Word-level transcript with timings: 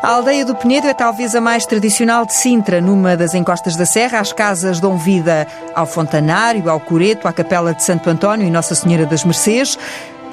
A 0.00 0.10
aldeia 0.10 0.44
do 0.44 0.54
Penedo 0.54 0.86
é 0.86 0.94
talvez 0.94 1.34
a 1.34 1.40
mais 1.40 1.66
tradicional 1.66 2.24
de 2.24 2.32
Sintra, 2.32 2.80
numa 2.80 3.16
das 3.16 3.34
encostas 3.34 3.74
da 3.74 3.84
Serra. 3.84 4.20
As 4.20 4.32
casas 4.32 4.78
dão 4.78 4.96
vida 4.96 5.46
ao 5.74 5.86
Fontanário, 5.86 6.70
ao 6.70 6.78
Coreto, 6.78 7.26
à 7.26 7.32
Capela 7.32 7.74
de 7.74 7.82
Santo 7.82 8.08
António 8.08 8.46
e 8.46 8.50
Nossa 8.50 8.76
Senhora 8.76 9.04
das 9.06 9.24
Mercês. 9.24 9.76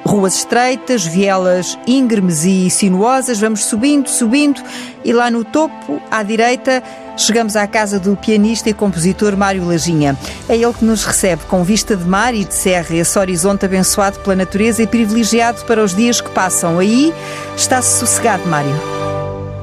Ruas 0.06 0.36
estreitas, 0.36 1.04
vielas 1.04 1.80
íngremes 1.88 2.46
e 2.46 2.70
sinuosas, 2.70 3.40
vamos 3.40 3.66
subindo, 3.66 4.08
subindo 4.08 4.62
e 5.04 5.12
lá 5.12 5.32
no 5.32 5.44
topo, 5.44 6.00
à 6.12 6.22
direita, 6.22 6.84
chegamos 7.18 7.56
à 7.56 7.66
casa 7.66 8.00
do 8.00 8.16
pianista 8.16 8.70
e 8.70 8.74
compositor 8.74 9.36
Mário 9.36 9.68
Lajinha. 9.68 10.16
É 10.48 10.56
ele 10.56 10.74
que 10.74 10.86
nos 10.86 11.04
recebe 11.04 11.42
com 11.46 11.64
vista 11.64 11.98
de 11.98 12.06
mar 12.06 12.36
e 12.36 12.46
de 12.46 12.54
serra, 12.54 12.96
esse 12.96 13.18
horizonte 13.18 13.66
abençoado 13.66 14.20
pela 14.20 14.36
natureza 14.36 14.84
e 14.84 14.86
privilegiado 14.86 15.66
para 15.66 15.84
os 15.84 15.96
dias 15.96 16.22
que 16.22 16.30
passam. 16.30 16.78
Aí 16.78 17.12
está-se 17.58 17.98
sossegado, 17.98 18.48
Mário. 18.48 18.95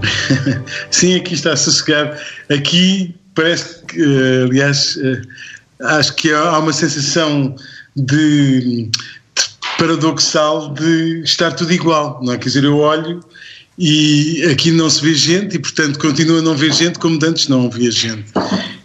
Sim, 0.91 1.17
aqui 1.17 1.35
está 1.35 1.57
sossegado. 1.57 2.19
Aqui 2.51 3.15
parece 3.35 3.85
que, 3.87 4.01
eh, 4.01 4.45
aliás, 4.45 4.99
eh, 5.03 5.23
acho 5.81 6.15
que 6.17 6.33
há 6.33 6.59
uma 6.59 6.73
sensação 6.73 7.55
de 7.97 8.91
paradoxal 9.79 10.73
de 10.75 11.23
estar 11.25 11.53
tudo 11.53 11.73
igual, 11.73 12.21
não 12.23 12.33
é? 12.33 12.39
Quer 12.39 12.49
dizer, 12.49 12.65
eu 12.65 12.79
olho 12.79 13.21
e 13.79 14.45
aqui 14.51 14.71
não 14.71 14.89
se 14.89 15.03
vê 15.03 15.15
gente 15.15 15.57
e, 15.57 15.59
portanto, 15.59 15.99
continua 15.99 16.39
a 16.39 16.43
não 16.43 16.57
ver 16.57 16.73
gente 16.73 16.99
como 16.99 17.19
antes 17.25 17.49
não 17.49 17.67
havia 17.67 17.91
gente. 17.91 18.27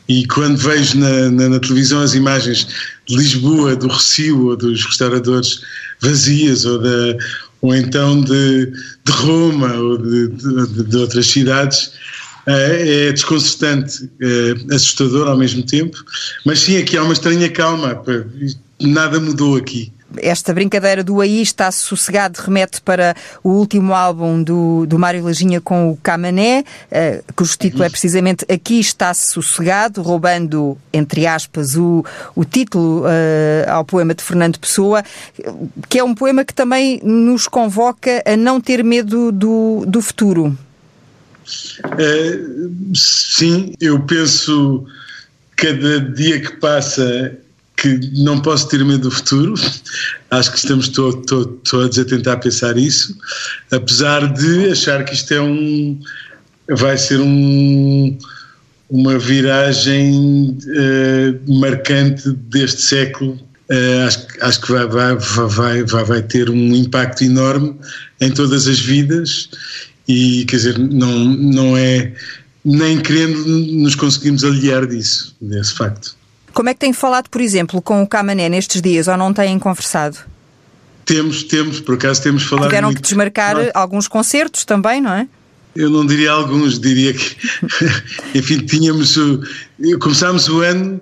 E 0.08 0.25
quando 0.27 0.58
vejo 0.58 0.97
na, 0.97 1.30
na, 1.30 1.49
na, 1.49 1.59
televisão 1.59 2.02
as 2.02 2.13
imagens 2.13 2.67
de 3.05 3.17
Lisboa, 3.17 3.75
do 3.75 3.88
Recio 3.88 4.47
ou 4.47 4.55
dos 4.55 4.86
restauradores 4.86 5.61
vazias 6.02 6.63
ou, 6.66 6.80
da, 6.80 7.17
ou 7.61 7.75
então 7.75 8.21
de, 8.21 8.66
de 9.03 9.11
Roma 9.11 9.73
ou 9.73 9.97
de, 9.97 10.27
de, 10.29 10.84
de 10.84 10.97
outras 10.97 11.27
cidades, 11.27 11.91
é 12.45 13.11
desconcertante, 13.11 14.09
é 14.22 14.75
assustador 14.75 15.27
ao 15.27 15.38
mesmo 15.38 15.63
tempo, 15.63 15.97
mas 16.45 16.59
sim, 16.59 16.78
aqui 16.78 16.95
há 16.95 17.03
uma 17.03 17.13
estranha 17.13 17.50
calma, 17.50 18.02
nada 18.80 19.19
mudou 19.19 19.58
aqui 19.58 19.91
esta 20.17 20.53
brincadeira 20.53 21.03
do 21.03 21.19
aí 21.22 21.41
está 21.41 21.72
sossegado 21.72 22.39
remete 22.39 22.81
para 22.81 23.16
o 23.44 23.50
último 23.50 23.94
álbum 23.94 24.41
do, 24.41 24.86
do 24.86 24.97
Mário 24.97 25.23
Lajinha 25.23 25.59
com 25.59 25.91
o 25.91 25.97
Camané, 25.97 26.63
uh, 26.91 27.33
cujo 27.36 27.58
título 27.58 27.83
é 27.83 27.89
precisamente 27.89 28.45
Aqui 28.50 28.80
está 28.80 29.13
sossegado, 29.13 30.02
roubando, 30.02 30.78
entre 30.94 31.28
aspas, 31.28 31.75
o, 31.75 32.03
o 32.35 32.45
título 32.45 33.02
uh, 33.02 33.69
ao 33.69 33.83
poema 33.83 34.13
de 34.13 34.23
Fernando 34.23 34.59
Pessoa, 34.59 35.03
que 35.89 36.00
é 36.00 36.03
um 36.03 36.16
poema 36.16 36.45
que 36.45 36.53
também 36.53 37.00
nos 37.03 37.47
convoca 37.47 38.23
a 38.25 38.38
não 38.38 38.61
ter 38.61 38.83
medo 38.83 39.31
do, 39.31 39.83
do 39.85 40.02
futuro. 40.02 40.58
É, 41.97 42.39
sim, 42.94 43.73
eu 43.80 44.02
penso 44.02 44.85
cada 45.55 46.00
dia 46.00 46.39
que 46.41 46.58
passa 46.58 47.38
que 47.78 48.00
não 48.23 48.39
posso 48.39 48.67
ter 48.67 48.83
medo 48.83 49.03
do 49.03 49.11
futuro. 49.11 49.53
Acho 50.31 50.52
que 50.52 50.58
estamos 50.58 50.89
to, 50.89 51.14
to, 51.22 51.45
todos 51.70 51.97
a 51.97 52.03
tentar 52.03 52.38
pensar 52.38 52.75
isso, 52.78 53.16
apesar 53.72 54.34
de 54.34 54.72
achar 54.72 55.06
que 55.06 55.14
isto 55.14 55.34
é 55.34 55.42
um. 55.42 56.00
vai 56.69 56.97
ser 56.97 57.22
um, 57.22 58.17
uma 58.89 59.17
viragem 59.19 60.58
uh, 60.58 61.59
marcante 61.59 62.30
deste 62.50 62.81
século. 62.81 63.39
Uh, 63.69 64.08
acho, 64.08 64.28
acho 64.41 64.62
que 64.62 64.72
vai, 64.72 64.88
vai, 64.88 65.16
vai, 65.16 65.84
vai, 65.84 66.03
vai 66.03 66.22
ter 66.23 66.50
um 66.50 66.75
impacto 66.75 67.23
enorme 67.23 67.75
em 68.19 68.31
todas 68.31 68.66
as 68.67 68.80
vidas 68.80 69.50
e, 70.08 70.45
quer 70.45 70.56
dizer, 70.56 70.80
não, 70.80 71.25
não 71.25 71.78
é. 71.78 72.14
nem 72.64 73.00
querendo 73.00 73.45
nos 73.45 73.94
conseguimos 73.94 74.44
aliar 74.44 74.88
disso, 74.88 75.36
desse 75.41 75.73
facto. 75.73 76.16
Como 76.58 76.69
é 76.69 76.73
que 76.73 76.80
tem 76.80 76.91
falado, 76.91 77.30
por 77.30 77.39
exemplo, 77.39 77.79
com 77.84 78.01
o 78.01 78.07
Camané 78.07 78.50
nestes 78.50 78.81
dias 78.81 79.07
ou 79.07 79.16
não 79.16 79.31
têm 79.31 79.59
conversado? 79.59 80.18
Temos, 81.06 81.44
temos, 81.44 81.79
por 81.79 81.94
acaso 81.94 82.23
temos 82.23 82.41
falado. 82.41 82.66
Tiveram 82.66 82.88
muito. 82.88 82.97
que 82.97 83.07
desmarcar 83.07 83.56
não. 83.56 83.69
alguns 83.75 84.07
concertos 84.07 84.66
também, 84.66 85.00
não 85.00 85.13
é? 85.13 85.28
Eu 85.75 85.91
não 85.91 86.03
diria 86.03 86.31
alguns, 86.31 86.79
diria 86.79 87.13
que, 87.13 87.35
enfim, 88.34 88.57
tínhamos. 88.66 89.19
Começámos 90.01 90.50
o 90.50 90.62
ano 90.62 91.00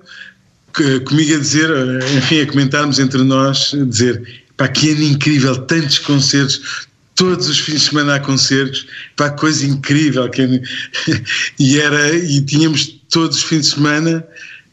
comigo 1.07 1.35
a 1.35 1.39
dizer, 1.39 1.69
enfim, 2.17 2.41
a 2.41 2.47
comentarmos 2.47 2.99
entre 2.99 3.23
nós, 3.23 3.73
a 3.81 3.85
dizer, 3.85 4.43
pá, 4.57 4.67
que 4.67 4.91
ano 4.91 5.03
incrível, 5.03 5.55
tantos 5.55 5.99
concertos, 5.99 6.85
todos 7.15 7.47
os 7.47 7.59
fins 7.59 7.79
de 7.79 7.87
semana 7.87 8.15
há 8.15 8.19
concertos, 8.19 8.87
pá, 9.15 9.29
coisa 9.29 9.65
incrível. 9.65 10.29
Que... 10.29 10.61
e, 11.57 11.79
era, 11.79 12.13
e 12.13 12.41
tínhamos 12.41 12.87
todos 13.09 13.37
os 13.37 13.43
fins 13.43 13.61
de 13.61 13.75
semana 13.75 14.21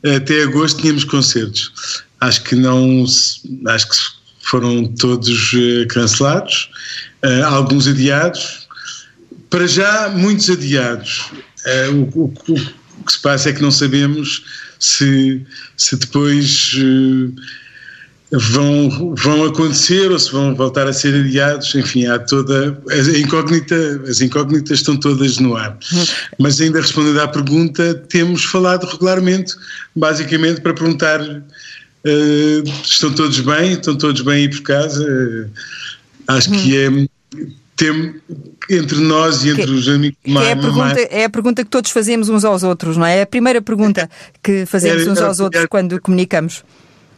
até 0.05 0.43
agosto 0.43 0.81
tínhamos 0.81 1.05
concertos. 1.05 1.73
Acho 2.21 2.43
que 2.45 2.55
não, 2.55 3.05
acho 3.67 3.89
que 3.89 3.97
foram 4.43 4.85
todos 4.85 5.53
eh, 5.55 5.87
cancelados, 5.87 6.71
eh, 7.23 7.43
alguns 7.43 7.87
adiados. 7.87 8.67
Para 9.51 9.67
já, 9.67 10.09
muitos 10.09 10.51
adiados. 10.51 11.31
Eh, 11.65 11.89
o, 11.89 12.23
o, 12.23 12.25
o 12.25 13.05
que 13.05 13.13
se 13.13 13.21
passa 13.21 13.51
é 13.51 13.53
que 13.53 13.63
não 13.63 13.71
sabemos 13.71 14.45
se, 14.79 15.45
se 15.77 15.97
depois 15.97 16.77
vão, 18.33 19.15
vão 19.15 19.45
acontecer 19.45 20.11
ou 20.11 20.19
se 20.19 20.33
vão 20.33 20.55
voltar 20.55 20.87
a 20.87 20.93
ser 20.93 21.15
adiados, 21.15 21.75
enfim, 21.75 22.07
há 22.07 22.19
toda. 22.19 22.79
A 22.91 23.19
incógnita, 23.19 24.03
as 24.09 24.21
incógnitas 24.21 24.79
estão 24.79 24.97
todas 24.97 25.39
no 25.39 25.55
ar. 25.55 25.77
Mas 26.39 26.61
ainda 26.61 26.81
respondendo 26.81 27.21
à 27.21 27.29
pergunta, 27.29 27.95
temos 28.09 28.45
falado 28.45 28.85
regularmente, 28.87 29.55
basicamente 29.95 30.63
para 30.63 30.73
perguntar: 30.73 31.21
uh, 31.21 32.83
estão 32.83 33.13
todos 33.13 33.39
bem? 33.41 33.73
Estão 33.73 33.97
todos 33.97 34.23
bem 34.23 34.35
aí 34.35 34.51
por 34.51 34.63
casa? 34.63 35.05
Uh, 35.05 35.51
acho 36.29 36.51
que 36.51 36.77
é. 36.77 36.89
Tem, 37.75 38.15
entre 38.71 38.99
nós 39.01 39.45
e 39.45 39.49
entre 39.49 39.65
que, 39.65 39.71
os 39.71 39.89
amigos 39.89 40.19
que 40.23 40.31
mais, 40.31 40.47
é, 40.47 40.53
a 40.53 40.57
pergunta, 40.57 41.01
é 41.01 41.25
a 41.25 41.31
pergunta 41.31 41.65
que 41.65 41.71
todos 41.71 41.91
fazemos 41.91 42.29
uns 42.29 42.45
aos 42.45 42.63
outros, 42.63 42.99
não 42.99 43.05
é? 43.05 43.19
É 43.19 43.23
a 43.23 43.27
primeira 43.27 43.63
pergunta 43.63 44.11
que 44.43 44.67
fazemos 44.67 45.07
uns 45.07 45.19
aos 45.19 45.41
outros 45.41 45.67
quando 45.67 46.01
comunicamos. 46.01 46.63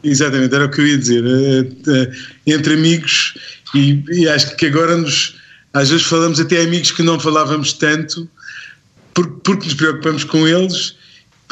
Exatamente, 0.05 0.55
era 0.55 0.67
o 0.67 0.71
que 0.71 0.81
eu 0.81 0.87
ia 0.87 0.99
dizer. 0.99 1.25
Eh, 1.25 1.67
eh, 1.89 2.13
entre 2.47 2.75
amigos, 2.75 3.35
e, 3.75 4.05
e, 4.09 4.29
acho 4.29 4.55
que 4.57 4.67
agora 4.67 4.97
nos. 4.97 5.37
Às 5.73 5.91
vezes 5.91 6.07
falamos 6.07 6.39
até 6.39 6.61
amigos 6.63 6.93
que 6.93 7.03
não 7.03 7.19
falávamos 7.19 7.73
tanto, 7.73 8.29
porque, 9.13 9.41
porque 9.43 9.65
nos 9.65 9.75
preocupamos 9.75 10.23
com 10.23 10.47
eles 10.47 10.95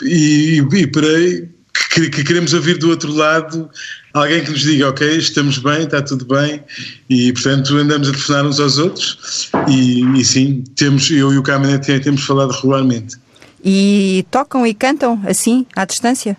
e, 0.02 0.62
e 0.72 0.86
por 0.86 1.04
aí 1.04 1.48
que, 1.92 2.08
que, 2.08 2.24
queremos 2.24 2.52
ouvir 2.52 2.78
do 2.78 2.88
outro 2.88 3.12
lado 3.12 3.68
alguém 4.14 4.44
que 4.44 4.50
nos 4.50 4.60
diga, 4.60 4.88
ok, 4.88 5.16
estamos 5.16 5.58
bem, 5.58 5.82
está 5.82 6.02
tudo 6.02 6.24
bem, 6.24 6.62
e 7.08 7.32
portanto 7.32 7.76
andamos 7.76 8.08
a 8.08 8.12
telefonar 8.12 8.46
uns 8.46 8.60
aos 8.60 8.78
outros, 8.78 9.50
e, 9.68 10.02
e 10.18 10.24
sim, 10.24 10.62
temos, 10.76 11.10
eu 11.10 11.32
e 11.32 11.38
o 11.38 11.42
Caminho 11.42 11.80
temos 11.80 12.22
falado 12.22 12.50
regularmente. 12.50 13.16
E 13.64 14.24
tocam 14.30 14.66
e 14.66 14.74
cantam 14.74 15.20
assim, 15.26 15.66
à 15.74 15.84
distância? 15.84 16.36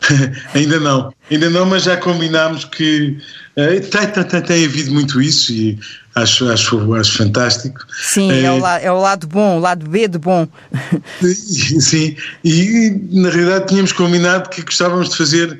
ainda 0.54 0.80
não, 0.80 1.12
ainda 1.30 1.50
não, 1.50 1.66
mas 1.66 1.84
já 1.84 1.96
combinámos 1.96 2.64
que 2.64 3.18
uh, 3.56 3.80
tem, 3.88 4.24
tem, 4.24 4.42
tem, 4.42 4.64
havido 4.64 4.92
muito 4.92 5.20
isso 5.20 5.52
e 5.52 5.78
acho, 6.14 6.48
acho, 6.50 6.94
acho 6.94 7.16
fantástico. 7.16 7.80
Sim, 7.92 8.30
é, 8.32 8.50
o 8.50 8.56
eh, 8.56 8.60
lado, 8.60 8.84
é 8.84 8.92
o 8.92 9.00
lado 9.00 9.26
bom, 9.26 9.58
o 9.58 9.60
lado 9.60 9.88
B 9.88 10.08
de 10.08 10.18
bom. 10.18 10.48
Sim, 11.22 12.16
e 12.44 13.00
na 13.12 13.30
realidade 13.30 13.68
tínhamos 13.68 13.92
combinado 13.92 14.48
que 14.50 14.62
gostávamos 14.62 15.10
de 15.10 15.16
fazer 15.16 15.58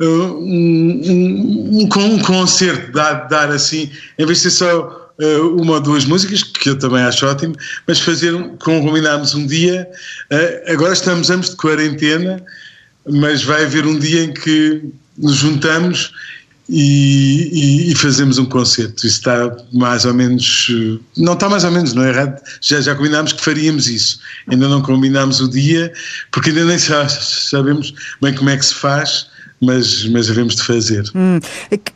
uh, 0.00 0.04
um, 0.04 1.02
um, 1.04 1.88
um, 1.96 2.18
concerto, 2.20 2.92
dar, 2.92 3.28
dar 3.28 3.50
assim, 3.50 3.90
em 4.18 4.26
vez 4.26 4.38
de 4.38 4.50
ser 4.50 4.50
só 4.50 5.06
Uh, 5.18 5.62
uma 5.62 5.72
ou 5.72 5.80
duas 5.80 6.04
músicas, 6.04 6.42
que 6.42 6.68
eu 6.68 6.78
também 6.78 7.00
acho 7.00 7.24
ótimo, 7.24 7.54
mas 7.88 7.98
fazer, 7.98 8.34
combinámos 8.58 9.34
um 9.34 9.46
dia, 9.46 9.88
uh, 10.30 10.70
agora 10.70 10.92
estamos 10.92 11.30
ambos 11.30 11.48
de 11.48 11.56
quarentena, 11.56 12.44
mas 13.08 13.42
vai 13.42 13.64
haver 13.64 13.86
um 13.86 13.98
dia 13.98 14.24
em 14.24 14.32
que 14.32 14.82
nos 15.16 15.36
juntamos 15.36 16.12
e, 16.68 17.50
e, 17.88 17.92
e, 17.92 17.94
fazemos 17.94 18.38
um 18.38 18.44
concerto. 18.44 19.06
Isso 19.06 19.18
está 19.18 19.56
mais 19.72 20.04
ou 20.04 20.12
menos. 20.12 20.68
Não 21.16 21.34
está 21.34 21.48
mais 21.48 21.62
ou 21.62 21.70
menos, 21.70 21.94
não 21.94 22.02
é 22.04 22.08
errado. 22.08 22.42
Já, 22.60 22.80
já 22.80 22.94
combinámos 22.94 23.32
que 23.32 23.40
faríamos 23.40 23.88
isso. 23.88 24.18
Ainda 24.48 24.68
não 24.68 24.82
combinámos 24.82 25.40
o 25.40 25.48
dia, 25.48 25.92
porque 26.32 26.50
ainda 26.50 26.64
nem 26.64 26.78
sabemos 26.78 27.94
bem 28.20 28.34
como 28.34 28.50
é 28.50 28.56
que 28.56 28.66
se 28.66 28.74
faz 28.74 29.28
mas, 29.60 30.04
mas 30.06 30.30
havemos 30.30 30.56
de 30.56 30.62
fazer. 30.62 31.04
Hum. 31.14 31.38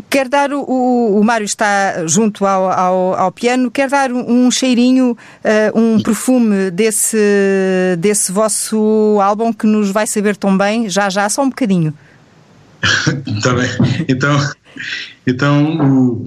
Quer 0.09 0.29
dar, 0.29 0.53
o, 0.53 1.19
o 1.19 1.23
Mário 1.23 1.45
está 1.45 2.07
junto 2.07 2.47
ao, 2.47 2.71
ao, 2.71 3.15
ao 3.15 3.33
piano, 3.33 3.71
quer 3.71 3.89
dar 3.89 4.11
um 4.13 4.51
cheirinho, 4.51 5.13
uh, 5.45 5.79
um 5.79 6.01
perfume 6.01 6.71
desse, 6.71 7.17
desse 7.99 8.33
vosso 8.33 9.19
álbum 9.23 9.53
que 9.53 9.67
nos 9.67 9.91
vai 9.91 10.07
saber 10.07 10.37
tão 10.37 10.57
bem, 10.57 10.89
já 10.89 11.11
já, 11.11 11.29
só 11.29 11.43
um 11.43 11.51
bocadinho. 11.51 11.93
Está 13.27 13.53
bem. 13.55 13.69
Então, 14.09 14.51
então 15.27 15.77
o, 15.77 16.25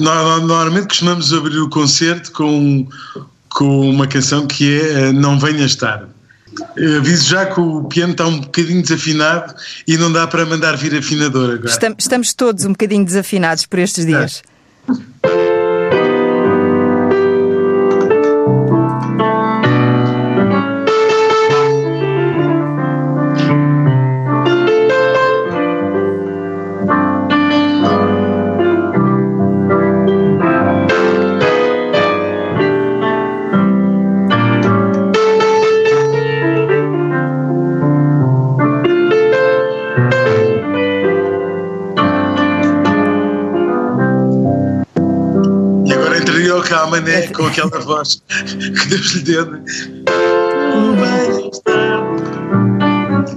normalmente 0.00 0.88
costumamos 0.88 1.32
abrir 1.32 1.58
o 1.58 1.70
concerto 1.70 2.32
com, 2.32 2.88
com 3.50 3.90
uma 3.90 4.06
canção 4.06 4.46
que 4.46 4.80
é 4.80 5.12
Não 5.12 5.38
Venhas 5.38 5.76
Tarde. 5.76 6.13
Aviso 6.98 7.28
já 7.28 7.46
que 7.46 7.60
o 7.60 7.84
piano 7.84 8.12
está 8.12 8.26
um 8.26 8.40
bocadinho 8.40 8.82
desafinado 8.82 9.54
e 9.86 9.96
não 9.96 10.12
dá 10.12 10.26
para 10.26 10.44
mandar 10.46 10.76
vir 10.76 10.96
afinador 10.96 11.54
agora. 11.54 11.70
Estamos, 11.70 11.96
estamos 12.00 12.34
todos 12.34 12.64
um 12.64 12.70
bocadinho 12.70 13.04
desafinados 13.04 13.66
por 13.66 13.78
estes 13.78 14.06
dias. 14.06 14.42
É. 15.22 15.43
mané 47.04 47.26
com 47.28 47.46
aquela 47.46 47.80
voz 47.80 48.22
que 48.28 48.88
Deus 48.88 49.12
lhe 49.12 49.22
deu. 49.22 49.46
Né? 49.46 49.62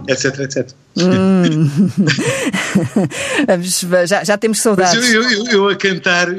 Etc, 0.07 0.39
etc. 0.39 0.71
Hum. 0.97 1.69
já, 4.07 4.23
já 4.23 4.37
temos 4.37 4.59
saudades. 4.59 5.13
Eu, 5.13 5.23
eu, 5.23 5.45
eu, 5.47 5.67
a 5.69 5.75
cantar 5.75 6.29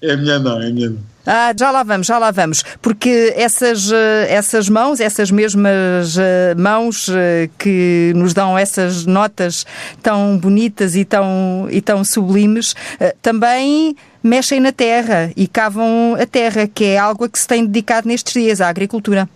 é 0.00 0.16
minha 0.16 0.38
não, 0.38 0.62
é 0.62 0.70
minha 0.70 0.90
não. 0.90 1.11
Ah, 1.26 1.54
já 1.56 1.70
lá 1.70 1.82
vamos, 1.82 2.06
já 2.06 2.18
lá 2.18 2.30
vamos. 2.30 2.64
Porque 2.80 3.32
essas, 3.36 3.90
eh, 3.92 4.26
essas 4.28 4.68
mãos, 4.68 5.00
essas 5.00 5.30
mesmas 5.30 6.16
eh, 6.18 6.54
mãos 6.56 7.08
eh, 7.08 7.48
que 7.58 8.12
nos 8.16 8.34
dão 8.34 8.58
essas 8.58 9.06
notas 9.06 9.64
tão 10.02 10.36
bonitas 10.36 10.96
e 10.96 11.04
tão, 11.04 11.68
e 11.70 11.80
tão 11.80 12.02
sublimes, 12.04 12.74
também 13.20 13.96
mexem 14.22 14.60
na 14.60 14.72
terra 14.72 15.30
e 15.36 15.46
cavam 15.46 16.16
a 16.20 16.26
terra, 16.26 16.66
que 16.66 16.84
é 16.84 16.98
algo 16.98 17.24
a 17.24 17.28
que 17.28 17.38
se 17.38 17.46
tem 17.46 17.64
dedicado 17.64 18.08
nestes 18.08 18.32
dias, 18.32 18.60
à 18.60 18.68
agricultura 18.68 19.28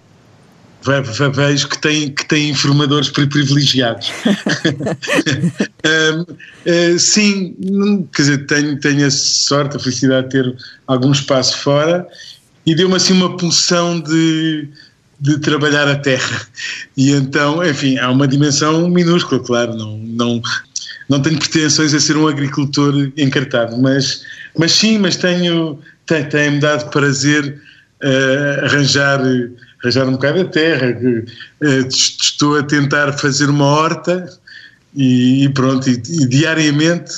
vejo 0.83 1.69
que 1.69 1.79
tem, 1.79 2.11
que 2.11 2.27
tem 2.27 2.51
informadores 2.51 3.09
privilegiados. 3.09 4.13
um, 5.85 6.21
uh, 6.23 6.99
sim, 6.99 7.57
quer 8.13 8.23
dizer, 8.23 8.47
tenho, 8.47 8.81
tenho 8.81 9.07
a 9.07 9.11
sorte, 9.11 9.77
a 9.77 9.81
felicidade 9.81 10.29
de 10.29 10.43
ter 10.43 10.57
algum 10.87 11.11
espaço 11.13 11.59
fora 11.59 12.07
e 12.65 12.75
deu-me 12.75 12.97
assim 12.97 13.15
uma 13.15 13.37
pulsão 13.37 14.01
de, 14.01 14.69
de 15.21 15.39
trabalhar 15.39 15.89
a 15.89 15.97
terra. 15.97 16.47
E 16.97 17.13
então, 17.13 17.65
enfim, 17.65 17.99
há 17.99 18.11
uma 18.11 18.29
dimensão 18.29 18.89
minúscula, 18.89 19.43
claro, 19.43 19.75
não, 19.75 19.99
não, 19.99 20.43
não 21.09 21.21
tenho 21.21 21.39
pretensões 21.39 21.95
a 21.95 22.01
ser 22.01 22.17
um 22.17 22.27
agricultor 22.27 23.13
encartado, 23.17 23.77
mas, 23.79 24.23
mas 24.59 24.73
sim, 24.73 24.99
mas 24.99 25.17
tenho, 25.17 25.79
tenho-me 26.07 26.59
dado 26.59 26.91
prazer 26.91 27.61
uh, 28.03 28.65
arranjar 28.65 29.21
arranjar 29.87 30.09
um 30.09 30.13
bocado 30.13 30.45
de 30.45 30.51
terra, 30.51 30.99
uh, 30.99 31.89
estou 31.89 32.59
a 32.59 32.63
tentar 32.63 33.13
fazer 33.13 33.49
uma 33.49 33.65
horta 33.65 34.29
e, 34.95 35.45
e 35.45 35.49
pronto, 35.51 35.89
e, 35.89 35.95
e, 35.95 36.27
diariamente 36.27 37.13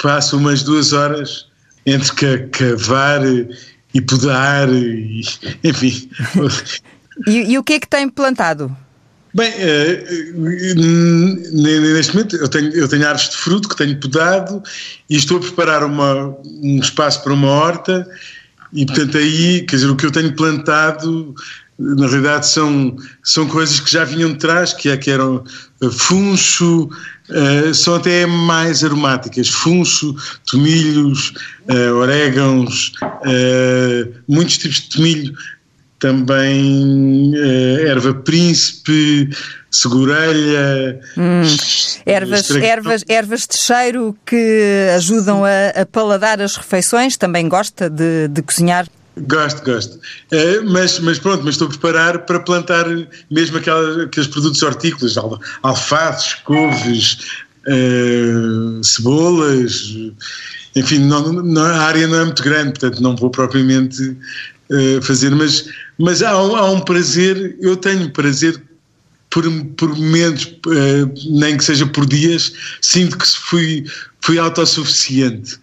passo 0.00 0.36
umas 0.36 0.62
duas 0.62 0.92
horas 0.92 1.46
entre 1.86 2.48
cavar 2.48 3.22
e 3.94 4.00
podar, 4.00 4.68
e, 4.70 5.22
enfim. 5.64 6.10
e, 7.26 7.52
e 7.52 7.58
o 7.58 7.62
que 7.62 7.74
é 7.74 7.80
que 7.80 7.88
tem 7.88 8.08
plantado? 8.08 8.74
Bem, 9.34 9.52
uh, 9.52 10.40
neste 11.52 12.14
momento 12.14 12.36
eu 12.36 12.48
tenho, 12.48 12.72
eu 12.72 12.88
tenho 12.88 13.06
árvores 13.06 13.30
de 13.30 13.36
fruto 13.36 13.68
que 13.68 13.76
tenho 13.76 13.98
podado 14.00 14.62
e 15.08 15.16
estou 15.16 15.36
a 15.36 15.40
preparar 15.40 15.84
uma, 15.84 16.34
um 16.44 16.78
espaço 16.80 17.22
para 17.22 17.32
uma 17.34 17.48
horta 17.48 18.08
e 18.72 18.84
portanto 18.84 19.16
aí, 19.16 19.62
quer 19.62 19.76
dizer, 19.76 19.88
o 19.88 19.96
que 19.96 20.06
eu 20.06 20.10
tenho 20.10 20.34
plantado 20.34 21.34
na 21.78 22.06
realidade 22.08 22.48
são, 22.48 22.96
são 23.22 23.46
coisas 23.46 23.78
que 23.78 23.90
já 23.90 24.04
vinham 24.04 24.32
de 24.32 24.38
trás, 24.38 24.72
que, 24.72 24.88
é, 24.88 24.96
que 24.96 25.10
eram 25.10 25.44
eh, 25.80 25.88
funcho, 25.90 26.90
uh, 27.30 27.72
são 27.72 27.94
até 27.94 28.26
mais 28.26 28.82
aromáticas, 28.82 29.48
funcho, 29.48 30.14
tomilhos, 30.50 31.32
uh, 31.70 31.94
orégãos, 31.94 32.92
uh, 33.02 34.12
muitos 34.26 34.58
tipos 34.58 34.80
de 34.80 34.88
tomilho, 34.88 35.34
também 36.00 37.32
erva 37.84 38.14
príncipe, 38.14 39.30
segurelha. 39.68 41.00
Hum, 41.16 41.42
ervas, 42.06 42.50
ervas, 42.52 43.04
ervas 43.08 43.46
de 43.48 43.58
cheiro 43.58 44.16
que 44.24 44.90
ajudam 44.94 45.44
a, 45.44 45.80
a 45.80 45.84
paladar 45.84 46.40
as 46.40 46.54
refeições, 46.54 47.16
também 47.16 47.48
gosta 47.48 47.90
de, 47.90 48.28
de 48.28 48.42
cozinhar 48.42 48.86
Gosto, 49.26 49.64
gosto. 49.64 49.96
Uh, 50.32 50.64
mas, 50.70 50.98
mas 51.00 51.18
pronto, 51.18 51.42
mas 51.44 51.54
estou 51.54 51.66
a 51.66 51.70
preparar 51.70 52.26
para 52.26 52.40
plantar 52.40 52.86
mesmo 53.30 53.58
aquelas, 53.58 53.98
aqueles 53.98 54.28
produtos 54.28 54.62
hortícolas, 54.62 55.16
alfaces, 55.62 56.34
couves, 56.44 57.18
uh, 57.66 58.84
cebolas, 58.84 59.94
enfim, 60.76 60.98
não, 60.98 61.32
não, 61.32 61.64
a 61.64 61.80
área 61.82 62.06
não 62.06 62.20
é 62.20 62.24
muito 62.24 62.42
grande, 62.42 62.78
portanto 62.78 63.00
não 63.00 63.16
vou 63.16 63.30
propriamente 63.30 64.16
uh, 64.70 65.02
fazer, 65.02 65.30
mas, 65.30 65.68
mas 65.98 66.22
há, 66.22 66.30
há, 66.30 66.70
um 66.70 66.80
prazer, 66.80 67.56
eu 67.60 67.76
tenho 67.76 68.10
prazer 68.10 68.62
por, 69.30 69.44
por 69.76 69.94
momentos, 69.96 70.58
nem 71.30 71.56
que 71.56 71.64
seja 71.64 71.86
por 71.86 72.06
dias, 72.06 72.52
sinto 72.80 73.18
que 73.18 73.26
fui, 73.26 73.84
fui 74.20 74.38
autossuficiente. 74.38 75.58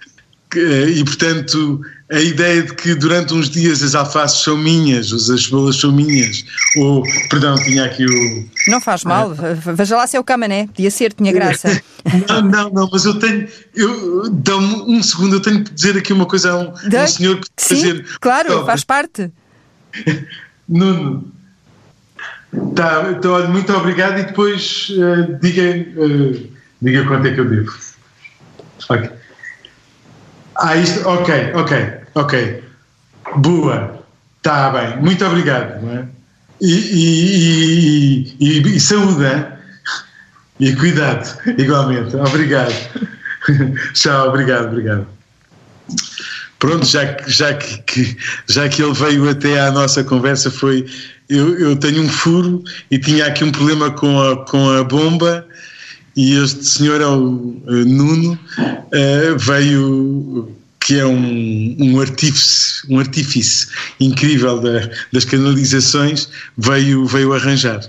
E 0.55 1.03
portanto 1.03 1.81
a 2.11 2.19
ideia 2.19 2.61
de 2.61 2.73
que 2.75 2.93
durante 2.93 3.33
uns 3.33 3.49
dias 3.49 3.81
as 3.81 3.95
alfaces 3.95 4.43
são 4.43 4.55
minhas, 4.55 5.11
as 5.11 5.43
cebolas 5.43 5.75
são 5.75 5.91
minhas, 5.91 6.45
ou, 6.77 7.03
perdão, 7.29 7.55
tinha 7.55 7.83
aqui 7.83 8.05
o... 8.05 8.45
Não 8.69 8.79
faz 8.79 9.03
mal, 9.03 9.31
ah. 9.31 9.73
veja 9.73 9.97
lá 9.97 10.05
se 10.05 10.15
é 10.15 10.19
o 10.19 10.23
camané, 10.23 10.67
podia 10.67 10.91
ser, 10.91 11.13
tinha 11.13 11.33
graça. 11.33 11.81
não, 12.29 12.41
não, 12.43 12.69
não, 12.69 12.89
mas 12.91 13.05
eu 13.05 13.17
tenho, 13.17 13.47
eu, 13.73 14.29
dá-me 14.29 14.83
um 14.87 15.01
segundo, 15.01 15.37
eu 15.37 15.41
tenho 15.41 15.63
que 15.63 15.73
dizer 15.73 15.97
aqui 15.97 16.13
uma 16.13 16.27
coisa 16.27 16.51
a 16.51 16.57
um, 16.57 16.73
um 16.73 17.07
senhor 17.07 17.39
que 17.39 17.47
Sim, 17.57 17.75
fazer... 17.75 18.05
claro, 18.19 18.65
faz 18.65 18.83
parte. 18.83 19.31
Nuno, 20.69 21.31
tá, 22.75 23.15
então, 23.17 23.33
olha, 23.33 23.47
muito 23.47 23.73
obrigado 23.73 24.19
e 24.19 24.23
depois 24.25 24.89
uh, 24.91 25.39
diga, 25.41 25.87
uh, 25.99 26.49
diga 26.79 27.03
quanto 27.05 27.27
é 27.27 27.33
que 27.33 27.39
eu 27.39 27.49
devo. 27.49 27.73
Ok. 28.89 29.09
Ah, 30.57 30.75
isto, 30.75 31.07
ok, 31.07 31.51
ok, 31.53 31.71
ok. 32.15 32.63
Boa, 33.37 34.03
está 34.37 34.69
bem, 34.69 34.97
muito 34.97 35.25
obrigado. 35.25 35.85
É? 35.89 36.05
E, 36.61 36.73
e, 36.73 38.35
e, 38.39 38.75
e, 38.75 38.79
saúde, 38.79 39.45
e 40.59 40.75
cuidado, 40.75 41.37
igualmente. 41.57 42.15
Obrigado. 42.15 42.73
Tchau, 43.93 44.29
obrigado, 44.29 44.67
obrigado. 44.67 45.07
Pronto, 46.57 46.85
já 46.85 47.13
que, 47.13 47.29
já 47.29 47.53
que, 47.53 48.17
já 48.47 48.69
que 48.69 48.81
ele 48.81 48.93
veio 48.93 49.29
até 49.29 49.59
à 49.59 49.71
nossa 49.71 50.03
conversa, 50.03 50.49
foi. 50.49 50.85
Eu, 51.27 51.59
eu 51.59 51.75
tenho 51.75 52.03
um 52.03 52.09
furo 52.09 52.63
e 52.89 52.99
tinha 52.99 53.25
aqui 53.25 53.43
um 53.43 53.51
problema 53.51 53.89
com 53.89 54.21
a, 54.21 54.45
com 54.45 54.69
a 54.69 54.83
bomba 54.83 55.45
e 56.15 56.37
este 56.37 56.65
senhor 56.65 57.01
é 57.01 57.05
o 57.05 57.59
Nuno, 57.85 58.39
uh, 58.57 59.37
veio 59.37 60.55
que 60.79 60.99
é 60.99 61.05
um, 61.05 61.75
um 61.79 61.99
artífice, 61.99 62.85
um 62.89 62.99
artífice 62.99 63.67
incrível 63.99 64.61
da, 64.61 64.87
das 65.11 65.25
canalizações, 65.25 66.29
veio, 66.55 67.05
veio 67.07 67.33
arranjar. 67.33 67.79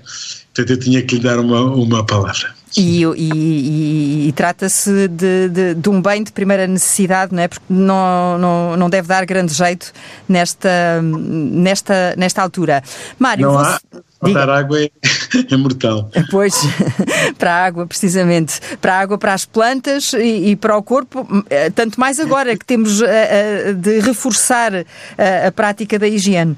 Portanto, 0.55 0.71
eu 0.71 0.79
tinha 0.79 1.03
que 1.03 1.17
lhe 1.17 1.21
dar 1.21 1.39
uma, 1.39 1.61
uma 1.61 2.07
palavra. 2.07 2.55
E, 2.75 3.03
e, 3.05 3.31
e, 3.33 4.29
e 4.29 4.33
trata-se 4.33 5.09
de, 5.09 5.49
de, 5.51 5.75
de, 5.75 5.89
um 5.89 6.01
bem 6.01 6.25
de 6.25 6.33
primeira 6.33 6.67
necessidade, 6.67 7.35
não 7.35 7.43
é? 7.43 7.49
Porque 7.49 7.65
não, 7.69 8.39
não, 8.39 8.77
não 8.77 8.91
deve 8.91 9.09
dar 9.09 9.25
grande 9.27 9.53
jeito 9.53 9.93
nesta, 10.27 11.03
nesta, 11.03 12.15
nesta 12.17 12.43
altura. 12.43 12.83
Mário, 13.19 13.47
não 13.47 13.53
você... 13.53 13.79
há, 13.95 13.99
faltar 14.21 14.49
água 14.49 14.81
é, 14.81 14.91
é, 15.51 15.57
mortal. 15.57 16.11
Pois, 16.31 16.55
para 17.39 17.53
a 17.53 17.65
água, 17.65 17.87
precisamente. 17.87 18.61
Para 18.81 18.95
a 18.95 19.01
água, 19.01 19.19
para 19.19 19.35
as 19.35 19.45
plantas 19.45 20.13
e, 20.13 20.51
e 20.51 20.57
para 20.57 20.77
o 20.77 20.83
corpo, 20.83 21.27
eh, 21.51 21.71
tanto 21.71 21.99
mais 22.01 22.19
agora 22.19 22.57
que 22.57 22.65
temos 22.65 23.03
a, 23.03 23.07
eh, 23.07 23.11
a, 23.11 23.69
eh, 23.71 23.73
de 23.73 24.01
reforçar 24.01 24.73
a, 24.75 25.47
a 25.47 25.53
prática 25.53 25.99
da 25.99 26.09
higiene. 26.09 26.57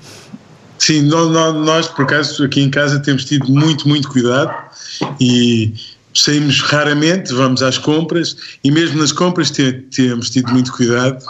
Sim, 0.78 1.02
nós, 1.02 1.54
nós, 1.56 1.88
por 1.88 2.04
acaso, 2.04 2.44
aqui 2.44 2.62
em 2.62 2.70
casa 2.70 3.00
temos 3.00 3.24
tido 3.24 3.50
muito, 3.50 3.88
muito 3.88 4.08
cuidado 4.08 4.54
e 5.20 5.74
saímos 6.14 6.60
raramente, 6.62 7.32
vamos 7.32 7.62
às 7.62 7.78
compras 7.78 8.36
e 8.62 8.70
mesmo 8.70 9.00
nas 9.00 9.12
compras 9.12 9.50
temos 9.50 10.30
tido 10.30 10.52
muito 10.52 10.72
cuidado. 10.72 11.24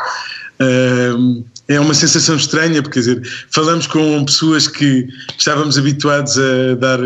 Uh, 0.61 1.45
é 1.69 1.79
uma 1.79 1.95
sensação 1.95 2.37
estranha, 2.37 2.83
porque 2.83 3.01
quer 3.01 3.15
dizer, 3.15 3.47
falamos 3.51 3.87
com 3.87 4.25
pessoas 4.25 4.67
que 4.67 5.07
estávamos 5.39 5.77
habituados 5.77 6.39
a 6.39 6.75
dar 6.75 6.99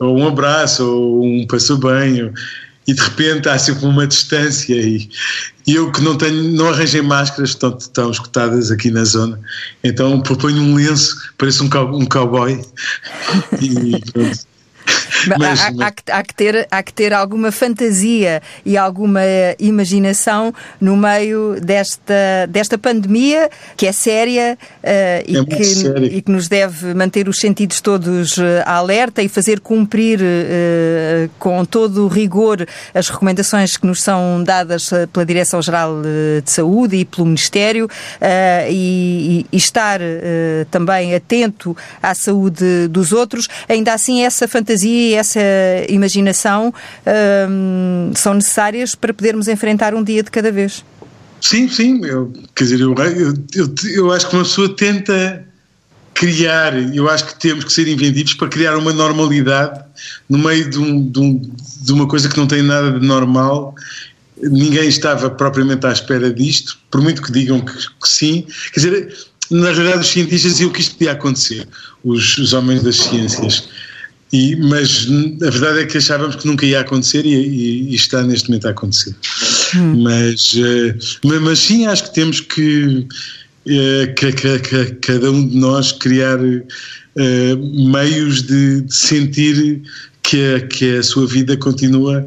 um 0.00 0.28
abraço 0.28 0.84
ou 0.84 1.24
um 1.24 1.46
passo 1.46 1.78
bem 1.78 2.30
e 2.86 2.94
de 2.94 3.02
repente 3.02 3.48
há 3.48 3.58
sempre 3.58 3.86
uma 3.86 4.06
distância 4.06 4.74
e, 4.74 5.08
e 5.66 5.74
eu 5.74 5.90
que 5.90 6.00
não 6.02 6.16
tenho, 6.16 6.42
não 6.52 6.68
arranjei 6.68 7.02
máscaras, 7.02 7.50
estão, 7.50 7.76
estão 7.76 8.10
escutadas 8.10 8.70
aqui 8.70 8.90
na 8.90 9.04
zona, 9.04 9.40
então 9.82 10.20
proponho 10.20 10.62
um 10.62 10.74
lenço, 10.76 11.16
parece 11.36 11.62
um, 11.62 11.68
cow, 11.68 11.92
um 11.96 12.04
cowboy 12.04 12.60
e 13.60 14.12
pronto. 14.12 14.55
Mas, 15.38 15.60
há, 15.60 15.68
há, 15.68 16.18
há, 16.18 16.22
que 16.22 16.34
ter, 16.34 16.66
há 16.70 16.82
que 16.82 16.92
ter 16.92 17.12
alguma 17.12 17.50
fantasia 17.50 18.42
e 18.64 18.76
alguma 18.76 19.20
imaginação 19.58 20.52
no 20.80 20.96
meio 20.96 21.60
desta, 21.60 22.46
desta 22.48 22.78
pandemia 22.78 23.50
que 23.76 23.86
é 23.86 23.92
séria, 23.92 24.58
uh, 24.82 24.86
e, 25.26 25.36
é 25.36 25.44
que, 25.44 25.64
séria. 25.64 26.06
e 26.06 26.22
que 26.22 26.30
nos 26.30 26.48
deve 26.48 26.94
manter 26.94 27.28
os 27.28 27.38
sentidos 27.38 27.80
todos 27.80 28.36
uh, 28.38 28.42
alerta 28.64 29.22
e 29.22 29.28
fazer 29.28 29.60
cumprir 29.60 30.20
uh, 30.20 31.30
com 31.38 31.64
todo 31.64 32.04
o 32.04 32.08
rigor 32.08 32.66
as 32.94 33.08
recomendações 33.08 33.76
que 33.76 33.86
nos 33.86 34.02
são 34.02 34.42
dadas 34.42 34.90
pela 35.12 35.24
Direção-Geral 35.24 36.02
de 36.44 36.50
Saúde 36.50 36.96
e 36.96 37.04
pelo 37.04 37.26
Ministério 37.26 37.88
e, 38.70 39.46
e, 39.52 39.56
estar 39.56 40.00
também 40.70 41.14
atento 41.14 41.76
à 42.02 42.14
saúde 42.14 42.88
dos 42.88 43.12
outros. 43.12 43.48
Ainda 43.68 43.92
assim, 43.92 44.24
essa 44.24 44.46
fantasia 44.48 45.05
essa 45.14 45.40
imaginação 45.88 46.72
hum, 47.48 48.12
são 48.14 48.34
necessárias 48.34 48.94
para 48.94 49.12
podermos 49.12 49.48
enfrentar 49.48 49.94
um 49.94 50.02
dia 50.02 50.22
de 50.22 50.30
cada 50.30 50.50
vez. 50.50 50.84
Sim, 51.40 51.68
sim. 51.68 52.04
Eu, 52.04 52.32
quer 52.54 52.64
dizer, 52.64 52.80
eu, 52.80 52.94
eu, 52.94 53.34
eu, 53.54 53.74
eu 53.94 54.12
acho 54.12 54.28
que 54.28 54.36
uma 54.36 54.44
pessoa 54.44 54.74
tenta 54.74 55.44
criar, 56.16 56.74
eu 56.94 57.08
acho 57.10 57.26
que 57.26 57.38
temos 57.38 57.64
que 57.64 57.72
ser 57.72 57.86
inventivos 57.86 58.32
para 58.34 58.48
criar 58.48 58.76
uma 58.78 58.92
normalidade 58.92 59.84
no 60.28 60.38
meio 60.38 60.68
de, 60.68 60.78
um, 60.78 61.10
de, 61.10 61.20
um, 61.20 61.42
de, 61.82 61.92
uma 61.92 62.08
coisa 62.08 62.28
que 62.28 62.36
não 62.38 62.46
tem 62.46 62.62
nada 62.62 62.98
de 62.98 63.06
normal. 63.06 63.74
Ninguém 64.42 64.88
estava 64.88 65.28
propriamente 65.28 65.86
à 65.86 65.92
espera 65.92 66.32
disto, 66.32 66.78
por 66.90 67.02
muito 67.02 67.20
que 67.20 67.30
digam 67.30 67.60
que, 67.60 67.72
que 67.72 68.08
sim. 68.08 68.46
Quer 68.72 68.80
dizer, 68.80 69.16
na 69.50 69.70
realidade, 69.70 70.00
os 70.00 70.08
cientistas 70.08 70.52
diziam 70.52 70.70
que 70.70 70.80
isto 70.80 70.96
podia 70.96 71.12
acontecer, 71.12 71.68
os, 72.02 72.38
os 72.38 72.52
homens 72.54 72.82
das 72.82 72.96
ciências. 72.96 73.68
E, 74.32 74.56
mas 74.56 75.06
a 75.42 75.50
verdade 75.50 75.80
é 75.80 75.86
que 75.86 75.98
achávamos 75.98 76.36
que 76.36 76.46
nunca 76.46 76.66
ia 76.66 76.80
acontecer 76.80 77.24
e, 77.24 77.34
e, 77.34 77.90
e 77.90 77.94
está 77.94 78.22
neste 78.22 78.48
momento 78.48 78.66
a 78.66 78.70
acontecer. 78.70 79.14
Hum. 79.76 80.02
Mas, 80.02 80.54
uh, 80.54 81.40
mas 81.42 81.58
sim, 81.60 81.86
acho 81.86 82.04
que 82.04 82.14
temos 82.14 82.40
que, 82.40 83.06
uh, 83.66 84.14
que, 84.16 84.32
que, 84.32 84.58
que 84.58 84.84
cada 84.96 85.30
um 85.30 85.46
de 85.46 85.56
nós 85.56 85.92
criar 85.92 86.38
uh, 86.40 87.90
meios 87.90 88.42
de, 88.42 88.82
de, 88.82 88.94
sentir 88.94 89.82
que 90.22 90.54
a, 90.54 90.60
que 90.66 90.96
a 90.96 91.02
sua 91.02 91.26
vida 91.26 91.56
continua 91.56 92.26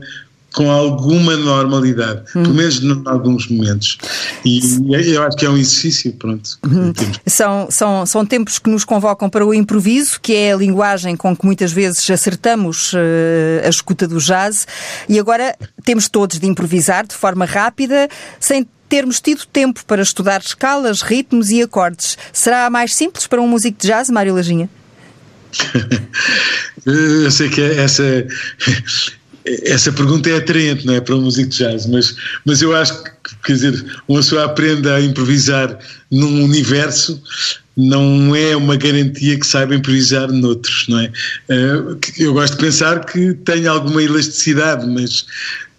com 0.59 0.69
alguma 0.69 1.37
normalidade, 1.37 2.23
hum. 2.35 2.43
pelo 2.43 2.53
menos 2.53 2.83
em 2.83 3.01
alguns 3.05 3.47
momentos. 3.47 3.97
E 4.43 4.59
eu 4.91 5.23
acho 5.23 5.37
que 5.37 5.45
é 5.45 5.49
um 5.49 5.55
exercício, 5.55 6.11
pronto. 6.11 6.59
Hum. 6.67 6.91
São, 7.25 7.71
são, 7.71 8.05
são 8.05 8.25
tempos 8.25 8.59
que 8.59 8.69
nos 8.69 8.83
convocam 8.83 9.29
para 9.29 9.45
o 9.45 9.53
improviso, 9.53 10.19
que 10.19 10.35
é 10.35 10.51
a 10.51 10.57
linguagem 10.57 11.15
com 11.15 11.33
que 11.33 11.45
muitas 11.45 11.71
vezes 11.71 12.09
acertamos 12.09 12.91
uh, 12.91 12.97
a 13.63 13.69
escuta 13.69 14.05
do 14.05 14.17
jazz, 14.19 14.67
e 15.07 15.17
agora 15.17 15.55
temos 15.85 16.09
todos 16.09 16.37
de 16.37 16.45
improvisar 16.45 17.07
de 17.07 17.15
forma 17.15 17.45
rápida, 17.45 18.09
sem 18.37 18.67
termos 18.89 19.21
tido 19.21 19.45
tempo 19.45 19.85
para 19.85 20.01
estudar 20.01 20.41
escalas, 20.41 21.01
ritmos 21.01 21.51
e 21.51 21.61
acordes. 21.61 22.17
Será 22.33 22.69
mais 22.69 22.93
simples 22.93 23.27
para 23.27 23.41
um 23.41 23.47
músico 23.47 23.79
de 23.79 23.87
jazz, 23.87 24.09
Mário 24.09 24.35
Lajinha? 24.35 24.69
Eu 26.85 27.31
sei 27.31 27.49
que 27.49 27.61
essa 27.61 28.03
essa 29.45 29.91
pergunta 29.91 30.29
é 30.29 30.37
atraente, 30.37 30.85
não 30.85 30.93
é? 30.93 31.01
Para 31.01 31.15
um 31.15 31.21
músico 31.21 31.49
de 31.49 31.57
jazz, 31.57 31.85
mas, 31.85 32.15
mas 32.45 32.61
eu 32.61 32.75
acho 32.75 33.03
que, 33.03 33.11
quer 33.45 33.53
dizer, 33.53 33.85
uma 34.07 34.19
pessoa 34.19 34.45
aprende 34.45 34.89
a 34.89 34.99
improvisar 34.99 35.77
num 36.11 36.43
universo 36.43 37.21
não 37.79 38.35
é 38.35 38.55
uma 38.57 38.75
garantia 38.75 39.39
que 39.39 39.47
saiba 39.47 39.73
improvisar 39.73 40.29
noutros, 40.29 40.85
não 40.89 40.99
é? 40.99 41.11
Eh, 41.47 41.97
eu 42.17 42.33
gosto 42.33 42.55
de 42.55 42.59
pensar 42.59 43.05
que 43.05 43.33
tenho 43.45 43.71
alguma 43.71 44.03
elasticidade, 44.03 44.85
mas, 44.85 45.25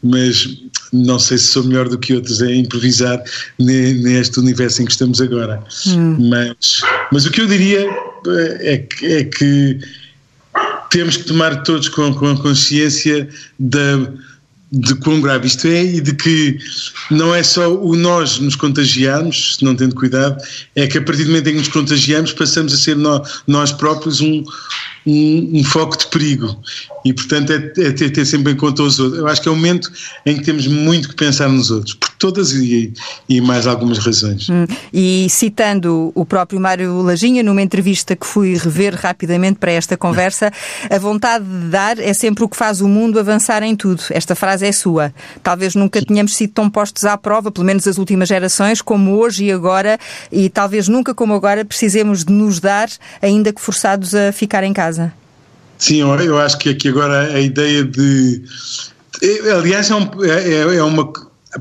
mas 0.02 0.49
não 0.95 1.19
sei 1.19 1.37
se 1.37 1.49
sou 1.49 1.62
melhor 1.64 1.90
do 1.90 1.99
que 1.99 2.14
outros 2.14 2.40
a 2.40 2.50
improvisar 2.50 3.23
neste 3.59 4.40
universo 4.40 4.81
em 4.81 4.87
que 4.87 4.93
estamos 4.93 5.21
agora. 5.21 5.62
Hum. 5.88 6.31
Mas, 6.31 6.81
mas 7.12 7.26
o 7.26 7.31
que 7.31 7.43
eu 7.43 7.47
diria 7.47 7.83
eh, 7.83 8.59
é 8.61 8.79
que, 8.79 9.07
é 9.07 9.25
que 9.25 9.79
temos 10.90 11.16
que 11.16 11.25
tomar 11.25 11.62
todos 11.62 11.88
com, 11.88 12.12
com 12.14 12.37
consciência 12.37 13.28
da, 13.59 14.12
de 14.73 14.94
quão 14.97 15.20
grave 15.20 15.47
isto 15.47 15.66
é 15.66 15.85
e 15.85 16.00
de 16.00 16.14
que 16.14 16.59
não 17.11 17.35
é 17.35 17.42
só 17.42 17.73
o 17.73 17.97
nós 17.97 18.38
nos 18.38 18.54
contagiarmos, 18.54 19.59
não 19.62 19.75
tendo 19.75 19.94
cuidado, 19.94 20.37
é 20.76 20.87
que 20.87 20.99
a 20.99 21.02
partir 21.02 21.25
do 21.25 21.30
momento 21.30 21.49
em 21.49 21.52
que 21.52 21.59
nos 21.59 21.68
contagiamos 21.68 22.32
passamos 22.32 22.73
a 22.73 22.76
ser 22.76 22.97
nós 23.47 23.73
próprios 23.73 24.20
um, 24.20 24.44
um, 25.07 25.61
um, 25.61 25.64
foco 25.64 25.97
de 25.97 26.07
perigo 26.09 26.57
e 27.04 27.12
portanto 27.14 27.52
é, 27.52 27.57
é 27.57 27.92
ter, 27.92 28.11
ter, 28.11 28.26
sempre 28.26 28.52
em 28.52 28.57
conta 28.57 28.83
os 28.83 28.99
outros. 29.00 29.19
Eu 29.19 29.26
acho 29.26 29.40
que 29.40 29.49
é 29.49 29.52
um 29.52 29.57
momento 29.57 29.90
em 30.26 30.37
que 30.37 30.45
temos 30.45 30.66
muito 30.66 31.09
que 31.09 31.14
pensar 31.14 31.49
nos 31.49 31.71
outros, 31.71 31.95
por 31.95 32.11
todas 32.11 32.52
e, 32.52 32.92
e 33.28 33.40
mais 33.40 33.66
algumas 33.66 33.99
razões. 33.99 34.49
Hum. 34.50 34.66
E 34.92 35.26
citando 35.30 36.12
o 36.14 36.26
próprio 36.26 36.61
Mário 36.61 37.00
Lajinha, 37.00 37.42
numa 37.42 37.62
entrevista 37.62 38.14
que 38.14 38.26
fui 38.26 38.57
rever 38.57 38.95
rapidamente 38.95 39.59
para 39.59 39.73
esta 39.73 39.97
conversa, 39.97 40.52
a 40.90 40.99
vontade 40.99 41.45
de 41.45 41.69
dar 41.69 41.99
é 41.99 42.12
sempre 42.12 42.45
o 42.45 42.49
que 42.49 42.57
faz 42.57 42.80
o 42.83 42.88
mundo 42.88 43.19
avançar 43.19 43.62
em 43.62 43.75
tudo. 43.75 44.02
Esta 44.11 44.35
frase 44.35 44.66
é 44.66 44.73
sua. 44.73 45.14
Talvez 45.42 45.75
nunca 45.75 46.04
tenhamos 46.04 46.37
sido 46.37 46.52
tão 46.52 46.69
postos 46.69 47.04
à 47.04 47.16
prova, 47.16 47.50
pelo 47.50 47.66
menos 47.66 47.87
as 47.87 47.97
últimas 47.97 48.28
gerações, 48.28 48.83
como 48.83 49.16
hoje 49.16 49.47
e 49.47 49.52
agora, 49.52 49.99
e 50.30 50.50
talvez 50.50 50.88
nunca 50.88 51.14
como 51.14 51.33
agora 51.33 51.64
precisemos 51.64 52.25
de 52.25 52.33
nos 52.33 52.61
dar, 52.61 52.88
ainda 53.23 53.52
que 53.52 53.61
forçados 53.61 54.14
a 54.14 54.33
ficar 54.33 54.62
em 54.62 54.73
casa 54.73 54.89
casa. 54.90 55.12
Sim, 55.78 56.00
eu 56.00 56.38
acho 56.38 56.59
que 56.59 56.68
aqui 56.68 56.88
agora 56.88 57.32
a 57.32 57.40
ideia 57.40 57.85
de. 57.85 58.42
Aliás, 59.56 59.90
é, 59.90 59.94
um, 59.94 60.25
é, 60.25 60.76
é 60.76 60.82
uma. 60.82 61.11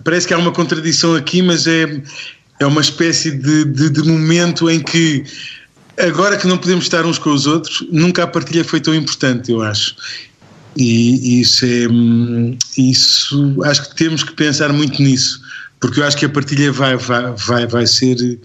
Parece 0.04 0.28
que 0.28 0.34
há 0.34 0.38
uma 0.38 0.52
contradição 0.52 1.16
aqui, 1.16 1.42
mas 1.42 1.68
é, 1.68 2.02
é 2.60 2.66
uma 2.66 2.82
espécie 2.82 3.32
de, 3.32 3.66
de, 3.66 3.90
de 3.90 4.04
momento 4.04 4.70
em 4.70 4.82
que 4.82 5.24
agora 5.98 6.38
que 6.38 6.48
não 6.48 6.58
podemos 6.58 6.86
estar 6.86 7.06
uns 7.06 7.18
com 7.18 7.32
os 7.32 7.48
outros, 7.48 7.86
nunca 7.92 8.24
a 8.24 8.28
partilha 8.28 8.64
foi 8.64 8.82
tão 8.82 8.94
importante, 8.94 9.52
eu 9.52 9.62
acho. 9.62 9.96
E 10.76 11.40
isso 11.40 11.66
é. 11.66 11.88
Isso. 12.78 13.64
Acho 13.64 13.90
que 13.90 13.96
temos 13.96 14.24
que 14.24 14.34
pensar 14.34 14.74
muito 14.74 15.02
nisso, 15.02 15.42
porque 15.80 16.02
eu 16.02 16.06
acho 16.06 16.18
que 16.18 16.26
a 16.26 16.30
partilha 16.30 16.74
vai, 16.74 16.98
vai, 16.98 17.34
vai, 17.38 17.68
vai 17.68 17.88
ser. 17.88 18.38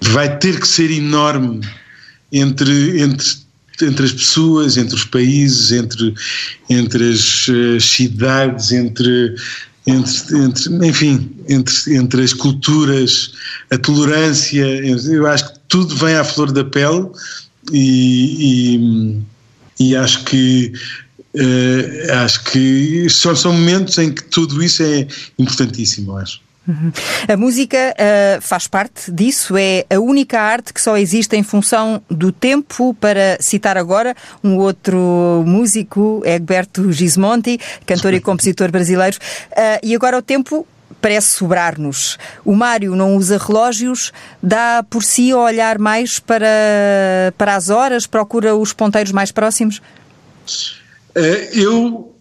Vai 0.00 0.38
ter 0.38 0.60
que 0.60 0.68
ser 0.68 0.90
enorme 0.90 1.60
entre, 2.30 3.00
entre 3.00 3.43
entre 3.82 4.06
as 4.06 4.12
pessoas, 4.12 4.76
entre 4.76 4.94
os 4.94 5.04
países, 5.04 5.72
entre, 5.72 6.14
entre 6.68 7.10
as, 7.10 7.46
as 7.76 7.84
cidades, 7.84 8.72
entre, 8.72 9.34
entre, 9.86 10.38
entre, 10.38 10.88
enfim, 10.88 11.30
entre, 11.48 11.96
entre 11.96 12.22
as 12.22 12.32
culturas, 12.32 13.32
a 13.70 13.78
tolerância, 13.78 14.64
eu 14.64 15.26
acho 15.26 15.52
que 15.52 15.58
tudo 15.68 15.94
vem 15.96 16.14
à 16.14 16.24
flor 16.24 16.52
da 16.52 16.64
pele 16.64 17.08
e, 17.72 19.18
e, 19.78 19.88
e 19.88 19.96
acho 19.96 20.24
que 20.24 20.72
uh, 21.34 22.12
acho 22.24 22.44
que 22.44 23.08
são, 23.10 23.34
são 23.34 23.52
momentos 23.52 23.98
em 23.98 24.12
que 24.12 24.24
tudo 24.24 24.62
isso 24.62 24.82
é 24.82 25.06
importantíssimo, 25.38 26.16
acho. 26.16 26.40
Uhum. 26.66 26.92
A 27.28 27.36
música 27.36 27.94
uh, 27.94 28.40
faz 28.40 28.66
parte 28.66 29.12
disso, 29.12 29.56
é 29.56 29.84
a 29.90 30.00
única 30.00 30.40
arte 30.40 30.72
que 30.72 30.80
só 30.80 30.96
existe 30.96 31.36
em 31.36 31.42
função 31.42 32.02
do 32.10 32.32
tempo. 32.32 32.94
Para 32.94 33.36
citar 33.40 33.76
agora 33.76 34.14
um 34.42 34.56
outro 34.56 35.44
músico, 35.46 36.22
Egberto 36.24 36.90
Gismonti, 36.90 37.58
cantor 37.86 38.14
e 38.14 38.20
compositor 38.22 38.70
brasileiro. 38.70 39.18
Uh, 39.52 39.80
e 39.82 39.94
agora 39.94 40.18
o 40.18 40.22
tempo 40.22 40.66
parece 41.00 41.28
sobrar-nos. 41.28 42.18
O 42.44 42.54
Mário 42.54 42.96
não 42.96 43.14
usa 43.14 43.36
relógios, 43.36 44.10
dá 44.42 44.82
por 44.88 45.04
si 45.04 45.32
a 45.32 45.36
olhar 45.36 45.78
mais 45.78 46.18
para, 46.18 46.46
para 47.36 47.56
as 47.56 47.68
horas, 47.68 48.06
procura 48.06 48.56
os 48.56 48.72
ponteiros 48.72 49.12
mais 49.12 49.30
próximos? 49.30 49.82
Uh, 51.14 51.20
eu 51.52 52.14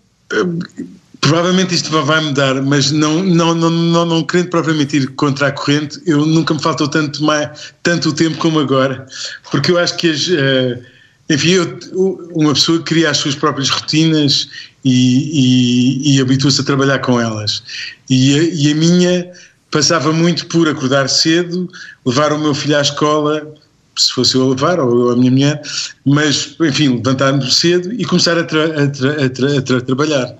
Provavelmente 1.24 1.74
isto 1.74 1.89
vai 1.89 2.20
mudar, 2.20 2.62
mas 2.62 2.92
não, 2.92 3.24
não, 3.24 3.56
não, 3.56 3.70
não, 3.70 4.06
não 4.06 4.24
querendo 4.24 4.50
propriamente 4.50 4.98
ir 4.98 5.08
contra 5.15 5.48
a 5.48 5.51
corrente, 5.53 5.98
eu 6.06 6.25
nunca 6.25 6.53
me 6.53 6.62
faltou 6.62 6.86
tanto, 6.86 7.24
mais, 7.24 7.74
tanto 7.82 8.12
tempo 8.12 8.38
como 8.38 8.60
agora, 8.60 9.06
porque 9.50 9.72
eu 9.72 9.77
acho 9.77 9.96
que 9.96 10.10
as, 10.10 10.27
uh, 10.27 10.84
enfim, 11.30 11.51
eu, 11.51 12.30
uma 12.34 12.53
pessoa 12.53 12.82
cria 12.84 13.10
as 13.10 13.18
suas 13.18 13.36
próprias 13.36 13.70
rotinas 13.70 14.50
e, 14.84 16.12
e, 16.12 16.18
e 16.18 16.22
habitua-se 16.22 16.60
a 16.60 16.63
trabalhar 16.65 17.00
com 17.00 17.18
elas. 17.18 17.63
E 18.10 18.38
a, 18.38 18.44
e 18.44 18.72
a 18.74 18.75
minha 18.75 19.32
passava 19.72 20.12
muito 20.12 20.46
por 20.48 20.68
acordar 20.68 21.08
cedo, 21.10 21.70
levar 22.06 22.34
o 22.34 22.39
meu 22.39 22.53
filho 22.53 22.77
à 22.77 22.82
escola, 22.82 23.50
se 23.96 24.12
fosse 24.12 24.36
eu 24.36 24.44
a 24.44 24.50
levar, 24.50 24.77
ou 24.82 25.08
eu 25.08 25.10
a 25.12 25.15
minha 25.15 25.32
mulher, 25.32 25.62
mas, 26.06 26.58
enfim, 26.60 26.98
levantar-me 26.98 27.50
cedo 27.50 27.94
e 27.94 28.03
começar 28.03 28.38
a, 28.38 28.44
tra 28.44 28.65
a, 28.65 28.88
tra 28.89 29.25
a, 29.25 29.62
tra 29.62 29.77
a 29.77 29.82
trabalhar. 29.82 30.36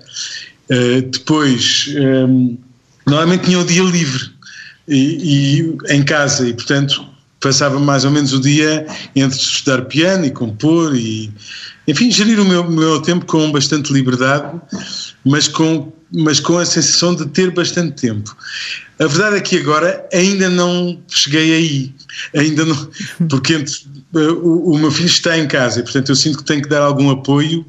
Uh, 0.70 1.02
depois, 1.02 1.88
um, 1.98 2.56
normalmente 3.06 3.44
tinha 3.44 3.58
o 3.58 3.64
dia 3.64 3.82
livre 3.82 4.30
e, 4.88 5.60
e, 5.60 5.94
em 5.94 6.02
casa, 6.02 6.48
e 6.48 6.54
portanto 6.54 7.14
passava 7.44 7.78
mais 7.78 8.06
ou 8.06 8.10
menos 8.10 8.32
o 8.32 8.40
dia 8.40 8.86
entre 9.14 9.38
estudar 9.38 9.82
piano 9.82 10.24
e 10.24 10.30
compor 10.30 10.96
e, 10.96 11.30
enfim, 11.86 12.10
gerir 12.10 12.40
o 12.40 12.44
meu, 12.44 12.70
meu 12.70 13.02
tempo 13.02 13.26
com 13.26 13.52
bastante 13.52 13.92
liberdade, 13.92 14.58
mas 15.22 15.46
com, 15.46 15.92
mas 16.10 16.40
com 16.40 16.56
a 16.56 16.64
sensação 16.64 17.14
de 17.14 17.26
ter 17.26 17.50
bastante 17.50 18.00
tempo. 18.00 18.34
A 18.98 19.06
verdade 19.06 19.36
é 19.36 19.40
que 19.40 19.58
agora 19.58 20.06
ainda 20.10 20.48
não 20.48 20.98
cheguei 21.08 21.52
aí, 21.52 21.94
ainda 22.34 22.64
não, 22.64 22.90
porque 23.28 23.54
entre, 23.54 23.74
o, 24.14 24.72
o 24.72 24.78
meu 24.78 24.90
filho 24.90 25.08
está 25.08 25.36
em 25.36 25.46
casa 25.46 25.80
e 25.80 25.82
portanto 25.82 26.08
eu 26.08 26.16
sinto 26.16 26.38
que 26.38 26.44
tenho 26.44 26.62
que 26.62 26.68
dar 26.68 26.80
algum 26.80 27.10
apoio 27.10 27.66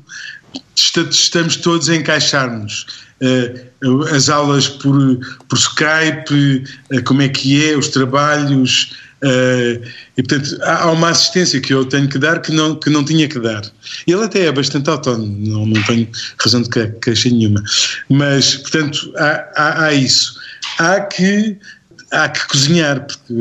estamos 0.75 1.57
todos 1.57 1.89
a 1.89 1.95
encaixar-nos. 1.95 2.85
Uh, 3.21 4.03
as 4.13 4.29
aulas 4.29 4.67
por, 4.67 5.19
por 5.47 5.57
Skype, 5.57 6.63
uh, 6.91 7.03
como 7.03 7.21
é 7.21 7.29
que 7.29 7.65
é, 7.65 7.77
os 7.77 7.87
trabalhos, 7.87 8.93
uh, 9.23 9.81
e 10.17 10.23
portanto 10.23 10.57
há, 10.63 10.91
uma 10.91 11.09
assistência 11.09 11.61
que 11.61 11.73
eu 11.73 11.85
tenho 11.85 12.09
que 12.09 12.17
dar 12.17 12.41
que 12.41 12.51
não, 12.51 12.75
que 12.75 12.89
não 12.89 13.05
tinha 13.05 13.27
que 13.27 13.39
dar. 13.39 13.63
Ele 14.05 14.23
até 14.23 14.45
é 14.47 14.51
bastante 14.51 14.89
autónomo, 14.89 15.37
não, 15.39 15.65
não 15.65 15.81
tenho 15.83 16.09
razão 16.43 16.61
de 16.61 16.69
queixa 17.01 17.29
nenhuma, 17.29 17.63
mas 18.09 18.55
portanto 18.55 19.13
há, 19.17 19.49
há, 19.55 19.85
há 19.85 19.93
isso. 19.93 20.35
Há 20.77 20.99
que 21.01 21.57
há 22.11 22.29
que 22.29 22.47
cozinhar, 22.47 23.05
porque 23.05 23.33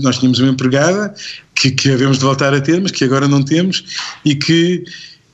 nós 0.00 0.18
tínhamos 0.18 0.38
uma 0.38 0.50
empregada 0.50 1.14
que, 1.54 1.70
que 1.70 1.90
havemos 1.90 2.18
de 2.18 2.24
voltar 2.24 2.54
a 2.54 2.60
ter, 2.60 2.80
mas 2.80 2.90
que 2.90 3.04
agora 3.04 3.28
não 3.28 3.42
temos, 3.42 3.84
e 4.24 4.34
que 4.34 4.84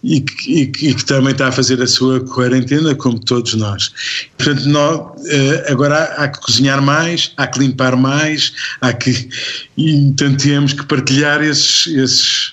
e 0.03 0.21
que, 0.21 0.53
e, 0.53 0.67
que, 0.67 0.88
e 0.88 0.95
que, 0.95 1.05
também 1.05 1.33
está 1.33 1.49
a 1.49 1.53
fazer 1.53 1.81
a 1.83 1.87
sua 1.87 2.21
quarentena, 2.21 2.95
como 2.95 3.19
todos 3.19 3.55
nós. 3.55 3.93
Portanto, 4.37 4.69
nós, 4.69 5.26
eh, 5.26 5.67
agora 5.69 5.97
há, 5.97 6.25
há, 6.25 6.29
que 6.29 6.41
cozinhar 6.41 6.81
mais, 6.81 7.33
há 7.37 7.47
que 7.47 7.59
limpar 7.59 7.97
mais, 7.97 8.53
há 8.81 8.93
que. 8.93 9.29
E, 9.76 10.07
portanto, 10.07 10.43
temos 10.43 10.73
que 10.73 10.87
partilhar 10.87 11.43
esses. 11.43 11.87
esses 11.87 12.53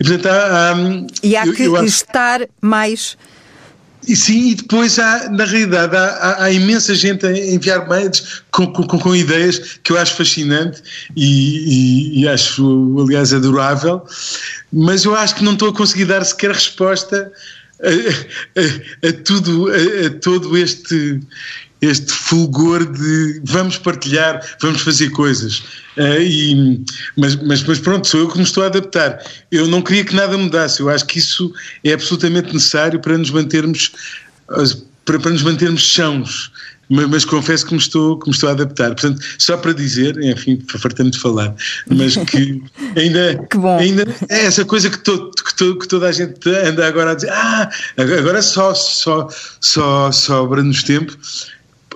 e, 0.00 0.04
portanto, 0.04 0.26
há, 0.26 0.72
há, 0.72 1.06
e 1.22 1.36
há 1.36 1.46
eu, 1.46 1.52
que 1.52 1.62
eu 1.62 1.84
estar 1.84 2.40
mais 2.60 3.16
e 4.06 4.16
sim, 4.16 4.50
e 4.50 4.54
depois 4.56 4.98
há, 4.98 5.28
na 5.30 5.44
realidade, 5.44 5.96
há, 5.96 6.04
há, 6.04 6.44
há 6.44 6.50
imensa 6.50 6.94
gente 6.94 7.24
a 7.24 7.30
enviar 7.30 7.88
mails 7.88 8.42
com, 8.50 8.66
com, 8.66 8.98
com, 8.98 9.14
ideias 9.14 9.78
que 9.82 9.92
eu 9.92 9.98
acho 9.98 10.16
fascinante 10.16 10.82
e, 11.16 12.18
e, 12.18 12.20
e, 12.20 12.28
acho, 12.28 12.96
aliás, 13.00 13.32
adorável, 13.32 14.02
mas 14.72 15.04
eu 15.04 15.14
acho 15.14 15.36
que 15.36 15.44
não 15.44 15.52
estou 15.52 15.68
a 15.68 15.74
conseguir 15.74 16.06
dar 16.06 16.24
sequer 16.24 16.50
resposta 16.50 17.32
a, 17.82 18.60
a, 18.60 19.08
a 19.08 19.12
tudo, 19.24 19.68
a, 19.68 20.06
a, 20.06 20.10
todo 20.20 20.56
este, 20.58 21.20
este 21.82 22.12
fulgor 22.12 22.90
de 22.90 23.42
vamos 23.44 23.76
partilhar, 23.76 24.40
vamos 24.60 24.80
fazer 24.80 25.10
coisas. 25.10 25.58
Uh, 25.96 26.22
e, 26.22 26.84
mas, 27.16 27.36
mas, 27.36 27.62
mas, 27.64 27.78
pronto, 27.80 28.06
sou 28.06 28.20
eu 28.20 28.28
que 28.28 28.38
me 28.38 28.44
estou 28.44 28.62
a 28.62 28.66
adaptar. 28.66 29.20
Eu 29.50 29.66
não 29.66 29.82
queria 29.82 30.04
que 30.04 30.14
nada 30.14 30.38
mudasse, 30.38 30.80
eu 30.80 30.88
acho 30.88 31.04
que 31.04 31.18
isso 31.18 31.52
é 31.84 31.92
absolutamente 31.92 32.54
necessário 32.54 33.00
para 33.00 33.18
nos 33.18 33.30
mantermos 33.30 33.92
para, 35.04 35.18
para 35.18 35.30
nos 35.30 35.42
mantermos 35.42 35.82
chãos. 35.82 36.52
Mas, 36.88 37.08
mas, 37.08 37.24
confesso 37.24 37.64
que 37.64 37.72
me, 37.72 37.78
estou, 37.78 38.18
que 38.18 38.28
me 38.28 38.34
estou 38.34 38.50
a 38.50 38.52
adaptar. 38.52 38.88
Portanto, 38.88 39.24
só 39.38 39.56
para 39.56 39.72
dizer, 39.72 40.22
enfim, 40.22 40.62
fartando 40.68 41.10
de 41.10 41.18
falar, 41.18 41.54
mas 41.88 42.16
que 42.16 42.62
ainda, 42.96 43.46
que 43.48 43.56
ainda 43.80 44.04
é 44.28 44.44
essa 44.44 44.64
coisa 44.64 44.90
que, 44.90 44.98
to, 44.98 45.30
que, 45.30 45.54
to, 45.56 45.78
que, 45.78 45.88
toda 45.88 46.08
a 46.08 46.12
gente 46.12 46.36
anda 46.50 46.86
agora 46.86 47.12
a 47.12 47.14
dizer, 47.14 47.30
ah, 47.30 47.70
agora 47.96 48.42
só, 48.42 48.74
só, 48.74 49.26
só 49.60 50.12
sobra-nos 50.12 50.82
tempo 50.82 51.16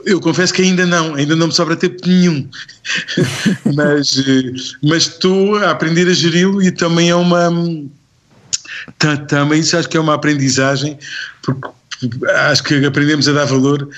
eu 0.06 0.20
confesso 0.20 0.54
que 0.54 0.62
ainda 0.62 0.86
não, 0.86 1.14
ainda 1.14 1.34
não 1.34 1.48
me 1.48 1.52
sobra 1.52 1.76
tempo 1.76 1.96
nenhum, 2.06 2.48
mas, 3.74 4.16
eh, 4.18 4.52
mas 4.82 5.08
estou 5.08 5.56
a 5.56 5.70
aprender 5.70 6.08
a 6.08 6.14
geri-lo 6.14 6.62
e 6.62 6.70
também 6.70 7.10
é 7.10 7.14
uma 7.14 7.50
também 9.28 9.60
isso 9.60 9.76
acho 9.76 9.88
que 9.88 9.96
é 9.96 10.00
uma 10.00 10.14
aprendizagem 10.14 10.96
porque 11.42 11.68
acho 12.48 12.62
que 12.62 12.84
aprendemos 12.84 13.26
a 13.28 13.32
dar 13.32 13.46
valor 13.46 13.88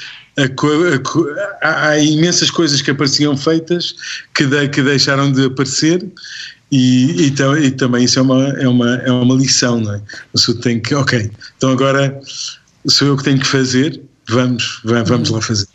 a, 1.62 1.99
imensas 1.99 2.51
coisas 2.51 2.81
que 2.81 2.90
apareciam 2.90 3.37
feitas 3.37 3.94
que, 4.35 4.47
de, 4.47 4.68
que 4.68 4.83
deixaram 4.83 5.31
de 5.31 5.47
aparecer 5.47 6.07
e, 6.71 7.29
e, 7.29 7.35
e, 7.64 7.71
também 7.71 8.05
isso 8.05 8.18
é 8.18 8.23
uma, 8.23 8.49
é 8.51 8.68
uma, 8.68 8.94
é 8.97 9.11
uma 9.11 9.35
lição, 9.35 9.81
não 9.81 9.94
é? 9.94 10.03
Você 10.35 10.53
tem 10.55 10.79
que, 10.79 10.94
ok, 10.94 11.31
então 11.57 11.71
agora 11.71 12.21
sou 12.87 13.09
eu 13.09 13.16
que 13.16 13.25
tenho 13.25 13.38
que 13.38 13.47
fazer, 13.47 14.01
vamos, 14.29 14.81
vamos 14.85 15.31
lá 15.31 15.40
fazer. 15.40 15.66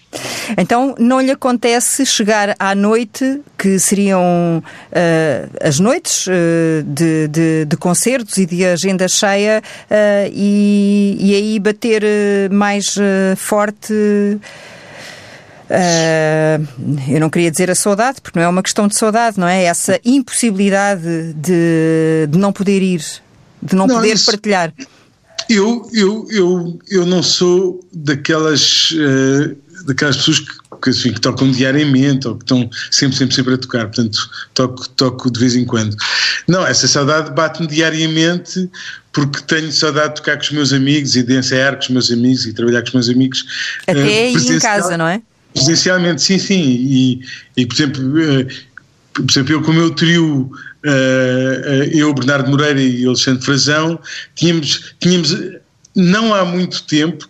Então 0.57 0.95
não 0.99 1.21
lhe 1.21 1.31
acontece 1.31 2.05
chegar 2.05 2.55
à 2.59 2.75
noite, 2.75 3.41
que 3.57 3.79
seriam 3.79 4.61
uh, 4.61 5.57
as 5.61 5.79
noites 5.79 6.27
uh, 6.27 6.31
de, 6.85 7.27
de, 7.27 7.65
de, 7.65 7.77
concertos 7.77 8.37
e 8.37 8.45
de 8.45 8.65
agenda 8.65 9.07
cheia, 9.07 9.61
uh, 9.89 10.31
e, 10.31 11.17
e, 11.19 11.35
aí 11.35 11.59
bater 11.59 12.03
mais 12.51 12.95
forte. 13.37 13.93
eu 17.09 17.19
não 17.19 17.29
queria 17.29 17.49
dizer 17.49 17.71
a 17.71 17.75
saudade, 17.75 18.21
porque 18.21 18.37
não 18.37 18.45
é 18.45 18.49
uma 18.49 18.61
questão 18.61 18.87
de 18.87 18.95
saudade, 18.95 19.39
não 19.39 19.47
é? 19.47 19.63
Essa 19.63 19.99
impossibilidade 20.05 21.33
de, 21.33 22.27
de 22.29 22.37
não 22.37 22.51
poder 22.51 22.81
ir, 22.81 23.03
de 23.61 23.75
não, 23.75 23.87
não 23.87 23.95
poder 23.95 24.13
isso... 24.13 24.25
partilhar. 24.25 24.73
Eu, 25.53 25.87
eu, 25.93 26.27
eu, 26.31 26.79
eu 26.89 27.05
não 27.05 27.21
sou 27.21 27.79
daquelas, 27.93 28.91
uh, 28.91 29.55
daquelas 29.85 30.17
pessoas 30.17 30.39
que, 30.39 30.51
que, 30.81 30.89
assim, 30.89 31.13
que, 31.13 31.21
tocam 31.21 31.51
diariamente 31.51 32.27
ou 32.27 32.35
que 32.35 32.43
estão 32.43 32.69
sempre, 32.89 33.17
sempre, 33.17 33.35
sempre 33.35 33.53
a 33.53 33.57
tocar, 33.57 33.85
portanto 33.85 34.17
toco, 34.53 34.89
toco 34.89 35.31
de 35.31 35.39
vez 35.39 35.55
em 35.55 35.63
quando. 35.63 35.95
Não, 36.47 36.65
essa 36.65 36.87
saudade 36.87 37.31
bate-me 37.31 37.67
diariamente 37.67 38.69
porque 39.11 39.41
tenho 39.43 39.71
saudade 39.71 40.09
de 40.09 40.15
tocar 40.15 40.37
com 40.37 40.43
os 40.43 40.51
meus 40.51 40.73
amigos 40.73 41.15
e 41.15 41.23
de 41.23 41.37
ensaiar 41.37 41.75
com 41.75 41.81
os 41.81 41.89
meus 41.89 42.11
amigos 42.11 42.45
e 42.45 42.53
trabalhar 42.53 42.81
com 42.81 42.87
os 42.87 42.93
meus 42.93 43.09
amigos. 43.09 43.45
Até 43.87 44.01
uh, 44.01 44.05
aí 44.05 44.35
em 44.35 44.59
casa, 44.59 44.97
não 44.97 45.07
é? 45.07 45.21
Presencialmente, 45.53 46.21
sim, 46.21 46.39
sim. 46.39 46.63
E, 46.63 47.21
e 47.55 47.65
por 47.65 47.75
exemplo, 47.75 48.03
uh, 48.03 48.47
por 49.13 49.29
exemplo, 49.29 49.53
eu 49.53 49.61
com 49.61 49.71
o 49.71 49.75
meu 49.75 49.91
trio 49.91 50.51
uh, 50.85 51.83
eu, 51.91 52.13
Bernardo 52.13 52.49
Moreira 52.49 52.81
e 52.81 53.05
Alexandre 53.05 53.43
Frazão, 53.43 53.99
tínhamos, 54.35 54.95
tínhamos 54.99 55.35
não 55.95 56.33
há 56.33 56.43
muito 56.43 56.83
tempo, 56.83 57.27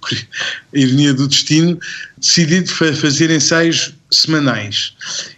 a 0.74 0.78
ironia 0.78 1.14
do 1.14 1.28
destino, 1.28 1.78
decidido 2.18 2.70
fazer 2.70 3.30
ensaios 3.30 3.94
semanais. 4.10 4.94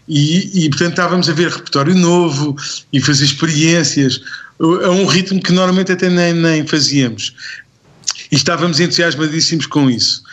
E, 0.07 0.65
e, 0.65 0.69
portanto, 0.69 0.91
estávamos 0.91 1.29
a 1.29 1.33
ver 1.33 1.49
repertório 1.49 1.95
novo 1.95 2.55
e 2.93 3.01
fazer 3.01 3.25
experiências 3.25 4.21
a 4.59 4.89
um 4.89 5.05
ritmo 5.05 5.41
que 5.41 5.51
normalmente 5.51 5.91
até 5.91 6.09
nem, 6.09 6.33
nem 6.33 6.67
fazíamos. 6.67 7.33
E 8.31 8.35
estávamos 8.35 8.79
entusiasmadíssimos 8.79 9.65
com 9.65 9.89
isso. 9.89 10.23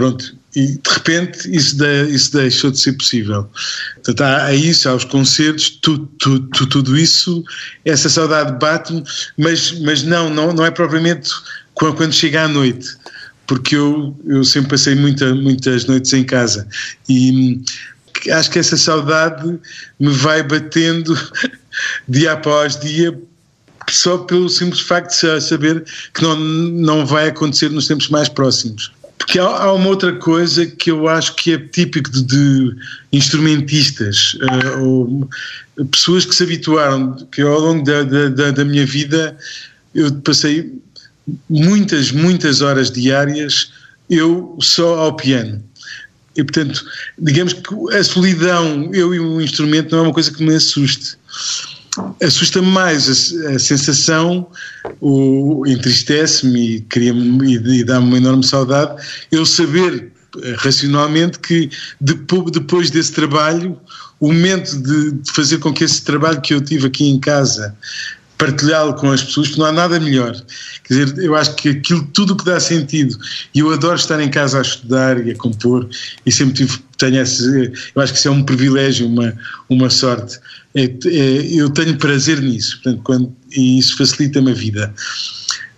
Pronto, 0.00 0.34
e 0.56 0.66
de 0.66 0.90
repente 0.90 1.54
isso, 1.54 1.76
de, 1.76 2.04
isso 2.04 2.32
deixou 2.32 2.70
de 2.70 2.80
ser 2.80 2.94
possível. 2.94 3.46
Portanto, 3.96 4.22
há, 4.22 4.46
há 4.46 4.54
isso, 4.54 4.88
há 4.88 4.94
os 4.94 5.04
concertos, 5.04 5.68
tudo, 5.82 6.06
tudo, 6.18 6.66
tudo 6.66 6.96
isso, 6.96 7.44
essa 7.84 8.08
saudade 8.08 8.58
bate-me, 8.58 9.04
mas, 9.36 9.78
mas 9.80 10.02
não, 10.02 10.30
não, 10.30 10.54
não 10.54 10.64
é 10.64 10.70
propriamente 10.70 11.28
quando 11.74 12.14
chega 12.14 12.44
à 12.44 12.48
noite, 12.48 12.88
porque 13.46 13.76
eu, 13.76 14.18
eu 14.24 14.42
sempre 14.42 14.70
passei 14.70 14.94
muita, 14.94 15.34
muitas 15.34 15.84
noites 15.84 16.14
em 16.14 16.24
casa 16.24 16.66
e 17.06 17.60
acho 18.30 18.50
que 18.50 18.58
essa 18.58 18.78
saudade 18.78 19.60
me 19.98 20.12
vai 20.12 20.42
batendo 20.42 21.14
dia 22.08 22.32
após 22.32 22.80
dia 22.80 23.14
só 23.90 24.16
pelo 24.16 24.48
simples 24.48 24.80
facto 24.80 25.10
de 25.10 25.40
saber 25.42 25.84
que 26.14 26.22
não, 26.22 26.36
não 26.36 27.04
vai 27.04 27.28
acontecer 27.28 27.68
nos 27.68 27.86
tempos 27.86 28.08
mais 28.08 28.30
próximos. 28.30 28.90
Porque 29.20 29.38
há, 29.38 29.44
há, 29.44 29.72
uma 29.74 29.88
outra 29.88 30.14
coisa 30.14 30.64
que 30.64 30.90
eu 30.90 31.06
acho 31.06 31.36
que 31.36 31.52
é 31.52 31.58
típico 31.58 32.10
de, 32.10 32.24
de 32.24 32.76
instrumentistas, 33.12 34.34
uh, 34.34 34.82
ou 34.82 35.28
pessoas 35.90 36.24
que 36.24 36.34
se 36.34 36.42
habituaram, 36.42 37.14
que 37.30 37.42
ao 37.42 37.60
longo 37.60 37.84
da, 37.84 38.02
da, 38.02 38.50
da 38.50 38.64
minha 38.64 38.86
vida 38.86 39.36
eu 39.94 40.10
passei 40.22 40.72
muitas, 41.50 42.10
muitas 42.10 42.62
horas 42.62 42.90
diárias 42.90 43.70
eu 44.08 44.56
só 44.58 44.98
ao 44.98 45.14
piano. 45.14 45.62
E, 46.34 46.42
portanto, 46.42 46.82
digamos 47.18 47.52
que 47.52 47.94
a 47.94 48.02
solidão, 48.02 48.88
eu 48.94 49.14
e 49.14 49.20
o 49.20 49.40
instrumento, 49.40 49.92
não 49.92 49.98
é 49.98 50.06
uma 50.08 50.14
coisa 50.14 50.32
que 50.32 50.42
me 50.42 50.54
assuste 50.54 51.18
assusta-me 52.22 52.68
mais 52.68 53.08
a, 53.08 53.50
a, 53.50 53.58
sensação, 53.58 54.46
entristece-me 55.66 56.76
e, 56.78 56.86
e, 56.96 57.80
e 57.80 57.84
dá-me 57.84 58.06
uma 58.06 58.16
enorme 58.18 58.44
saudade, 58.44 59.02
eu 59.30 59.44
saber 59.44 60.12
racionalmente 60.58 61.38
que 61.38 61.70
depois 62.00 62.90
desse 62.90 63.12
trabalho, 63.12 63.78
o 64.20 64.32
momento 64.32 64.76
de 64.80 65.32
fazer 65.32 65.58
com 65.58 65.72
que 65.72 65.82
esse 65.82 66.02
trabalho 66.02 66.40
que 66.40 66.54
eu 66.54 66.60
tive 66.60 66.86
aqui 66.86 67.08
em 67.08 67.18
casa 67.18 67.74
partilhá-lo 68.40 68.94
com 68.94 69.12
as 69.12 69.22
pessoas, 69.22 69.48
porque 69.48 69.60
não 69.60 69.68
há 69.68 69.72
nada 69.72 70.00
melhor. 70.00 70.34
Quer 70.84 71.04
dizer, 71.04 71.18
eu 71.22 71.36
acho 71.36 71.54
que 71.56 71.68
aquilo, 71.68 72.02
tudo 72.14 72.34
que 72.34 72.44
dá 72.44 72.58
sentido, 72.58 73.16
e 73.54 73.58
eu 73.58 73.70
adoro 73.70 73.96
estar 73.96 74.18
em 74.18 74.30
casa 74.30 74.58
a 74.58 74.62
estudar 74.62 75.24
e 75.24 75.30
a 75.30 75.36
compor, 75.36 75.86
e 76.24 76.32
sempre 76.32 76.54
tive, 76.54 76.78
tenho 76.96 77.20
esse, 77.20 77.70
eu 77.94 78.02
acho 78.02 78.14
que 78.14 78.18
isso 78.18 78.28
é 78.28 78.30
um 78.30 78.42
privilégio, 78.42 79.06
uma, 79.06 79.36
uma 79.68 79.90
sorte. 79.90 80.40
É, 80.74 80.84
é, 80.84 81.46
eu 81.52 81.68
tenho 81.68 81.96
prazer 81.98 82.40
nisso, 82.40 82.80
portanto, 82.82 83.02
quando, 83.04 83.36
e 83.54 83.78
isso 83.78 83.96
facilita-me 83.98 84.52
a 84.52 84.54
vida. 84.54 84.94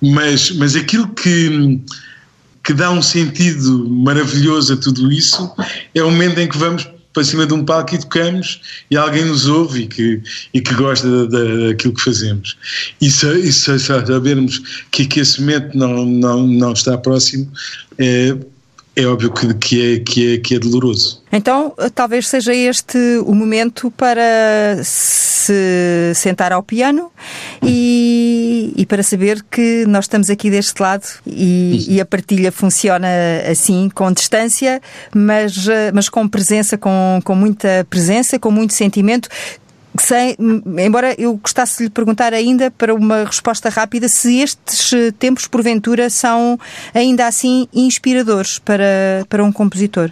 Mas, 0.01 0.53
mas 0.53 0.77
aquilo 0.77 1.09
que, 1.09 1.81
que 2.63 2.73
dá 2.73 2.93
um 2.93 3.03
sentido 3.03 3.89
maravilhoso 3.89 4.75
a 4.75 4.77
tudo 4.77 5.11
isso 5.11 5.53
é 5.93 6.03
o 6.03 6.11
momento 6.11 6.39
em 6.39 6.49
que 6.49 6.57
vamos 6.57 6.89
para 7.13 7.25
cima 7.25 7.47
de 7.47 7.55
um 7.55 7.65
palco 7.65 7.95
e 7.95 7.99
tocamos 7.99 8.61
e 8.91 8.97
alguém 8.97 9.25
nos 9.25 9.47
ouve 9.47 9.83
e 9.83 9.87
que, 9.87 10.23
e 10.55 10.61
que 10.61 10.75
gosta 10.75 11.27
daquilo 11.27 11.95
que 11.95 12.03
fazemos. 12.03 12.57
E 13.01 13.11
se, 13.11 13.27
e 13.39 13.53
se 13.53 13.79
sabermos 13.79 14.85
que, 14.91 15.07
que 15.07 15.21
esse 15.21 15.41
momento 15.41 15.77
não, 15.77 16.05
não, 16.05 16.47
não 16.47 16.73
está 16.73 16.97
próximo, 16.97 17.51
é, 17.99 18.37
é 18.95 19.07
óbvio 19.07 19.33
que, 19.33 19.55
que, 19.55 19.95
é, 19.95 19.99
que, 20.01 20.35
é, 20.35 20.39
que 20.39 20.55
é 20.55 20.59
doloroso. 20.59 21.23
Então, 21.33 21.73
talvez 21.95 22.29
seja 22.29 22.55
este 22.55 22.99
o 23.25 23.35
momento 23.35 23.91
para 23.91 24.83
se 24.85 26.13
sentar 26.15 26.53
ao 26.53 26.63
piano 26.63 27.11
e, 27.63 28.73
e 28.77 28.85
para 28.85 29.03
saber 29.03 29.43
que 29.51 29.87
nós 29.87 30.05
estamos 30.05 30.29
aqui 30.29 30.51
deste 30.51 30.81
lado 30.81 31.07
e, 31.27 31.87
e, 31.89 32.01
a 32.03 32.05
partilha 32.05 32.53
funciona 32.53 33.09
assim, 33.51 33.89
com 33.95 34.13
distância, 34.13 34.81
mas, 35.15 35.67
mas 35.95 36.11
com 36.11 36.29
presença, 36.29 36.77
com, 36.77 37.19
com 37.25 37.35
muita 37.35 37.87
presença, 37.89 38.39
com 38.39 38.51
muito 38.51 38.75
sentimento, 38.75 39.29
sem, 39.99 40.37
embora 40.79 41.15
eu 41.19 41.37
gostasse 41.37 41.79
de 41.79 41.85
lhe 41.85 41.91
perguntar 41.91 42.33
ainda 42.33 42.71
para 42.71 42.95
uma 42.95 43.25
resposta 43.25 43.69
rápida 43.69 44.09
se 44.09 44.41
estes 44.41 44.93
eh, 44.93 45.11
tempos 45.13 45.47
porventura 45.47 46.09
são 46.09 46.59
ainda 46.95 47.27
assim 47.27 47.69
inspiradores 47.75 48.59
para, 48.59 49.27
para 49.29 49.45
um 49.45 49.53
compositor. 49.53 50.11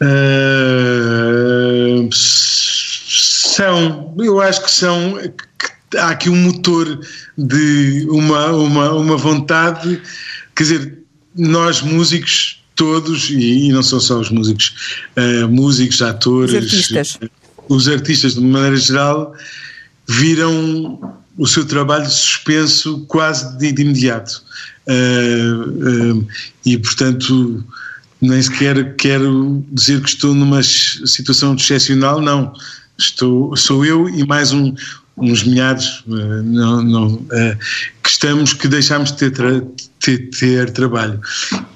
Uh, 0.00 2.08
são, 2.12 4.14
eu 4.18 4.40
acho 4.40 4.62
que 4.62 4.70
são 4.70 5.18
há 5.96 6.08
aqui 6.08 6.28
um 6.28 6.36
motor 6.36 7.00
de 7.36 8.06
uma, 8.10 8.52
uma, 8.52 8.92
uma 8.92 9.16
vontade, 9.16 10.00
quer 10.54 10.62
dizer, 10.62 10.98
nós 11.36 11.82
músicos 11.82 12.63
todos, 12.74 13.30
e, 13.30 13.68
e 13.68 13.72
não 13.72 13.82
são 13.82 14.00
só 14.00 14.18
os 14.18 14.30
músicos, 14.30 14.74
uh, 15.16 15.48
músicos, 15.48 16.02
atores, 16.02 16.54
os 16.54 16.62
artistas. 16.62 17.18
os 17.68 17.88
artistas 17.88 18.34
de 18.34 18.40
maneira 18.40 18.76
geral, 18.76 19.34
viram 20.06 21.18
o 21.36 21.46
seu 21.46 21.64
trabalho 21.64 22.08
suspenso 22.08 23.00
quase 23.06 23.56
de, 23.58 23.72
de 23.72 23.82
imediato. 23.82 24.42
Uh, 24.86 26.18
uh, 26.18 26.28
e, 26.64 26.76
portanto, 26.78 27.64
nem 28.20 28.40
sequer 28.40 28.96
quero 28.96 29.64
dizer 29.70 30.00
que 30.00 30.08
estou 30.08 30.34
numa 30.34 30.62
situação 30.62 31.54
excepcional, 31.54 32.20
não. 32.20 32.52
Estou, 32.96 33.56
sou 33.56 33.84
eu 33.84 34.08
e 34.08 34.24
mais 34.24 34.52
um, 34.52 34.72
uns 35.16 35.44
milhares 35.44 36.02
não, 36.06 36.82
não, 36.82 37.16
que 38.02 38.10
estamos, 38.10 38.52
que 38.52 38.68
deixamos 38.68 39.12
de 39.12 39.18
ter, 39.18 39.30
tra 39.30 39.62
ter, 40.00 40.30
ter 40.30 40.70
trabalho. 40.70 41.20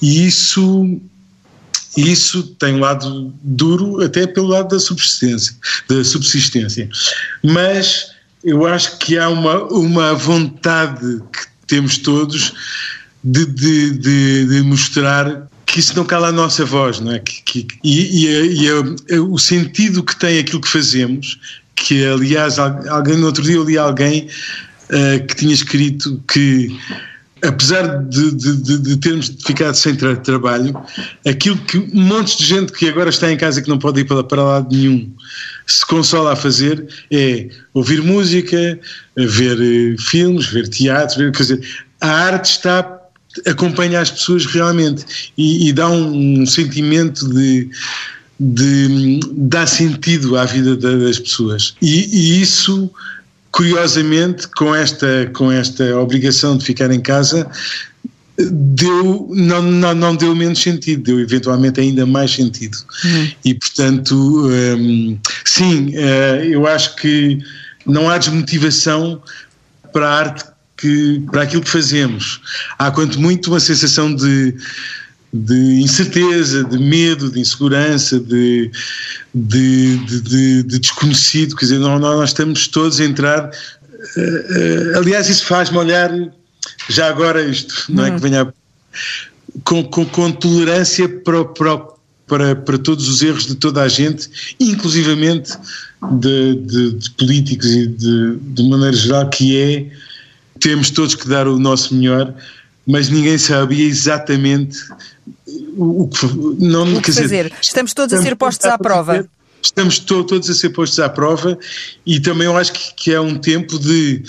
E 0.02 0.26
isso 0.26 1.00
isso 1.96 2.42
tem 2.58 2.74
um 2.74 2.80
lado 2.80 3.34
duro 3.42 4.02
até 4.04 4.26
pelo 4.26 4.48
lado 4.48 4.68
da 4.68 4.78
subsistência, 4.78 5.56
da 5.88 6.04
subsistência. 6.04 6.88
Mas 7.42 8.12
eu 8.44 8.66
acho 8.66 8.98
que 8.98 9.18
há 9.18 9.28
uma, 9.28 9.64
uma 9.64 10.14
vontade 10.14 11.20
que 11.32 11.46
temos 11.66 11.98
todos 11.98 12.52
de, 13.24 13.46
de, 13.46 13.90
de, 13.98 14.46
de 14.46 14.62
mostrar 14.62 15.48
que 15.66 15.80
isso 15.80 15.94
não 15.96 16.04
cala 16.04 16.28
a 16.28 16.32
nossa 16.32 16.64
voz, 16.64 17.00
não 17.00 17.12
é? 17.12 17.18
Que, 17.18 17.42
que, 17.42 17.66
e, 17.84 18.26
e, 18.26 18.66
e 18.66 19.18
o 19.18 19.36
sentido 19.36 20.02
que 20.02 20.16
tem 20.16 20.38
aquilo 20.38 20.60
que 20.60 20.68
fazemos, 20.68 21.38
que 21.78 22.04
aliás, 22.06 22.58
alguém 22.58 23.16
no 23.16 23.26
outro 23.26 23.42
dia 23.42 23.56
eu 23.56 23.64
li 23.64 23.78
alguém 23.78 24.28
uh, 24.90 25.26
que 25.26 25.36
tinha 25.36 25.54
escrito 25.54 26.22
que 26.30 26.76
apesar 27.42 28.02
de, 28.04 28.32
de, 28.34 28.78
de, 28.78 28.96
termos 28.96 29.32
ficado 29.46 29.74
sem 29.74 29.94
tra 29.94 30.16
trabalho, 30.16 30.76
aquilo 31.26 31.56
que 31.56 31.78
um 31.78 32.02
monte 32.02 32.36
de 32.36 32.44
gente 32.44 32.72
que 32.72 32.88
agora 32.88 33.10
está 33.10 33.30
em 33.30 33.36
casa 33.36 33.62
que 33.62 33.68
não 33.68 33.78
pode 33.78 34.00
ir 34.00 34.04
para, 34.04 34.24
para 34.24 34.42
lado 34.42 34.74
nenhum 34.74 35.08
se 35.66 35.86
consola 35.86 36.32
a 36.32 36.36
fazer 36.36 36.86
é 37.10 37.48
ouvir 37.74 38.02
música, 38.02 38.80
ver 39.16 39.58
eh, 39.60 39.96
filmes, 39.98 40.46
ver 40.46 40.66
teatro, 40.68 41.18
ver, 41.18 41.32
quer 41.32 41.42
dizer, 41.42 41.60
a 42.00 42.08
arte 42.08 42.50
está 42.50 42.94
acompanha 43.46 44.00
as 44.00 44.10
pessoas 44.10 44.46
realmente 44.46 45.32
e, 45.36 45.68
e 45.68 45.72
dá 45.72 45.88
um, 45.88 46.40
um 46.40 46.46
sentimento 46.46 47.28
de, 47.28 47.70
de, 48.38 49.20
dar 49.32 49.66
sentido 49.66 50.36
à 50.36 50.44
vida 50.44 50.76
das 50.76 51.18
pessoas 51.18 51.74
e, 51.82 52.08
e 52.16 52.40
isso 52.40 52.90
curiosamente, 53.50 54.46
com 54.48 54.74
esta, 54.74 55.30
com 55.34 55.50
esta 55.50 55.96
obrigação 55.96 56.56
de 56.56 56.64
ficar 56.64 56.90
em 56.90 57.00
casa, 57.00 57.50
deu, 58.38 59.28
não, 59.32 59.62
não, 59.62 59.94
não 59.94 60.16
deu 60.16 60.34
menos 60.34 60.60
sentido, 60.60 61.02
deu 61.02 61.20
eventualmente 61.20 61.80
ainda 61.80 62.06
mais 62.06 62.32
sentido. 62.32 62.78
Uhum. 63.04 63.32
E, 63.44 63.54
portanto, 63.54 64.48
um, 64.48 65.18
sim, 65.44 65.92
uh, 65.96 66.44
eu 66.44 66.66
acho 66.66 66.94
que 66.96 67.38
não 67.84 68.08
há 68.08 68.18
desmotivação 68.18 69.20
para 69.92 70.08
a 70.08 70.18
arte, 70.18 70.44
que, 70.76 71.20
para 71.32 71.42
aquilo 71.42 71.62
que 71.62 71.70
fazemos. 71.70 72.40
Há 72.78 72.90
quanto 72.92 73.20
muito 73.20 73.50
uma 73.50 73.58
sensação 73.58 74.14
de 74.14 74.54
de 75.32 75.80
incerteza, 75.80 76.64
de 76.64 76.78
medo, 76.78 77.30
de 77.30 77.40
insegurança, 77.40 78.18
de, 78.18 78.70
de, 79.34 79.96
de, 79.98 80.62
de 80.62 80.78
desconhecido, 80.78 81.54
quer 81.54 81.66
dizer, 81.66 81.78
nós, 81.78 82.00
nós 82.00 82.30
estamos 82.30 82.66
todos 82.68 83.00
a 83.00 83.04
entrar. 83.04 83.50
Uh, 84.16 84.94
uh, 84.94 84.98
aliás, 84.98 85.28
isso 85.28 85.44
faz-me 85.44 85.76
olhar, 85.76 86.10
já 86.88 87.08
agora 87.08 87.42
isto, 87.42 87.84
não 87.90 88.06
é 88.06 88.10
que 88.10 88.16
hum. 88.16 88.20
venha. 88.20 88.54
Com, 89.64 89.84
com, 89.84 90.04
com 90.04 90.30
tolerância 90.32 91.08
para, 91.08 91.44
para, 91.44 91.78
para, 92.26 92.56
para 92.56 92.78
todos 92.78 93.08
os 93.08 93.22
erros 93.22 93.46
de 93.46 93.54
toda 93.54 93.82
a 93.82 93.88
gente, 93.88 94.54
inclusivamente 94.60 95.52
de, 96.20 96.54
de, 96.54 96.92
de 96.92 97.10
políticos 97.12 97.66
e 97.66 97.86
de, 97.86 98.36
de 98.36 98.68
maneira 98.68 98.96
geral, 98.96 99.28
que 99.28 99.56
é 99.56 99.90
temos 100.60 100.90
todos 100.90 101.14
que 101.14 101.28
dar 101.28 101.46
o 101.46 101.58
nosso 101.58 101.94
melhor, 101.94 102.34
mas 102.88 103.10
ninguém 103.10 103.36
sabia 103.36 103.84
exatamente 103.84 104.78
o 105.76 106.08
que, 106.08 106.26
não, 106.58 106.96
o 106.96 107.02
que 107.02 107.12
fazer. 107.12 107.22
Dizer, 107.22 107.52
estamos 107.60 107.92
todos 107.92 108.14
estamos 108.14 108.26
a 108.26 108.28
ser 108.30 108.34
postos 108.34 108.66
à 108.66 108.78
prova. 108.78 109.28
Estamos 109.62 109.98
to, 109.98 110.24
todos 110.24 110.48
a 110.48 110.54
ser 110.54 110.70
postos 110.70 110.98
à 110.98 111.08
prova 111.08 111.58
e 112.06 112.18
também 112.18 112.46
eu 112.46 112.56
acho 112.56 112.72
que, 112.72 112.94
que 112.94 113.12
é 113.12 113.20
um 113.20 113.36
tempo 113.36 113.78
de 113.78 114.22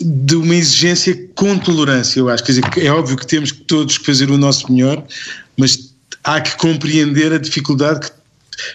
de 0.00 0.34
uma 0.34 0.56
exigência 0.56 1.28
com 1.36 1.56
tolerância, 1.56 2.18
eu 2.18 2.28
acho. 2.28 2.42
Quer 2.42 2.52
dizer, 2.52 2.64
é 2.78 2.90
óbvio 2.90 3.16
que 3.16 3.26
temos 3.26 3.52
todos 3.52 3.98
que 3.98 4.06
fazer 4.06 4.30
o 4.30 4.38
nosso 4.38 4.72
melhor, 4.72 5.04
mas 5.56 5.94
há 6.24 6.40
que 6.40 6.56
compreender 6.56 7.32
a 7.32 7.38
dificuldade 7.38 8.00
que 8.00 8.12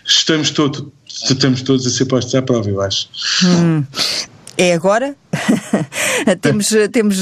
estamos, 0.06 0.52
todo, 0.52 0.93
estamos 1.06 1.63
todos 1.63 1.86
a 1.86 1.89
ser 1.89 2.06
postos 2.06 2.34
à 2.34 2.41
prova, 2.41 2.69
eu 2.69 2.80
acho. 2.80 3.10
Hum 3.43 3.84
é 4.58 4.74
agora. 4.74 5.15
temos, 6.41 6.74
temos, 6.91 7.17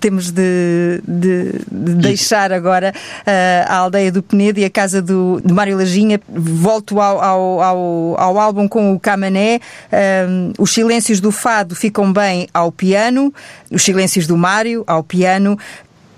temos 0.00 0.30
de, 0.30 1.02
de, 1.06 1.52
de 1.70 1.94
deixar 1.94 2.52
agora 2.52 2.92
uh, 2.94 3.66
a 3.66 3.76
aldeia 3.76 4.12
do 4.12 4.22
Penedo 4.22 4.60
e 4.60 4.64
a 4.64 4.70
casa 4.70 5.02
do, 5.02 5.40
de 5.44 5.52
Mário 5.52 5.76
Lajinha. 5.76 6.20
Volto 6.28 7.00
ao, 7.00 7.20
ao, 7.20 7.60
ao, 7.60 8.14
ao 8.18 8.38
álbum 8.38 8.68
com 8.68 8.94
o 8.94 9.00
Camané. 9.00 9.60
Um, 10.28 10.52
os 10.58 10.72
silêncios 10.72 11.20
do 11.20 11.32
fado 11.32 11.74
ficam 11.74 12.12
bem 12.12 12.46
ao 12.54 12.70
piano, 12.70 13.34
os 13.70 13.82
silêncios 13.82 14.26
do 14.26 14.36
Mário 14.36 14.84
ao 14.86 15.02
piano 15.02 15.58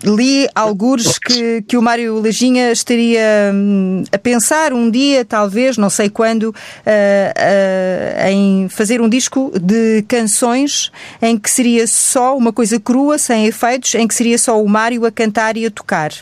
li 0.07 0.49
algures 0.55 1.19
que, 1.19 1.63
que 1.63 1.77
o 1.77 1.83
Mário 1.83 2.21
Lajinha 2.23 2.71
estaria 2.71 3.53
hum, 3.53 4.05
a 4.13 4.19
pensar 4.19 4.73
um 4.73 4.91
dia, 4.91 5.25
talvez, 5.25 5.77
não 5.77 5.91
sei 5.91 6.09
quando, 6.09 6.45
uh, 6.45 6.53
uh, 6.53 8.29
em 8.29 8.69
fazer 8.69 9.01
um 9.01 9.09
disco 9.09 9.53
de 9.61 10.03
canções 10.09 10.93
em 11.21 11.37
que 11.37 11.51
seria 11.51 11.87
só 11.87 12.37
uma 12.37 12.53
coisa 12.53 12.79
crua, 12.79 13.19
sem 13.19 13.47
efeitos, 13.47 13.95
em 13.95 14.07
que 14.07 14.15
seria 14.15 14.39
só 14.39 14.63
o 14.63 14.69
Mário 14.69 15.05
a 15.05 15.11
cantar 15.11 15.57
e 15.57 15.67
a 15.67 15.71
tocar. 15.71 16.13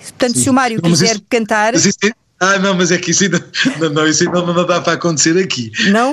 Portanto, 0.00 0.34
Sim. 0.34 0.42
se 0.42 0.50
o 0.50 0.52
Mário 0.52 0.80
não, 0.82 0.90
quiser 0.90 1.12
isso, 1.12 1.24
cantar. 1.30 1.74
É, 1.74 1.78
ah, 2.40 2.58
não, 2.58 2.74
mas 2.74 2.90
é 2.90 2.98
que 2.98 3.12
isso 3.12 3.22
ainda 3.22 3.44
não, 3.78 3.90
não, 3.90 4.08
isso 4.08 4.24
ainda 4.24 4.42
não 4.42 4.66
dá 4.66 4.80
para 4.80 4.94
acontecer 4.94 5.38
aqui. 5.38 5.70
Não? 5.92 6.12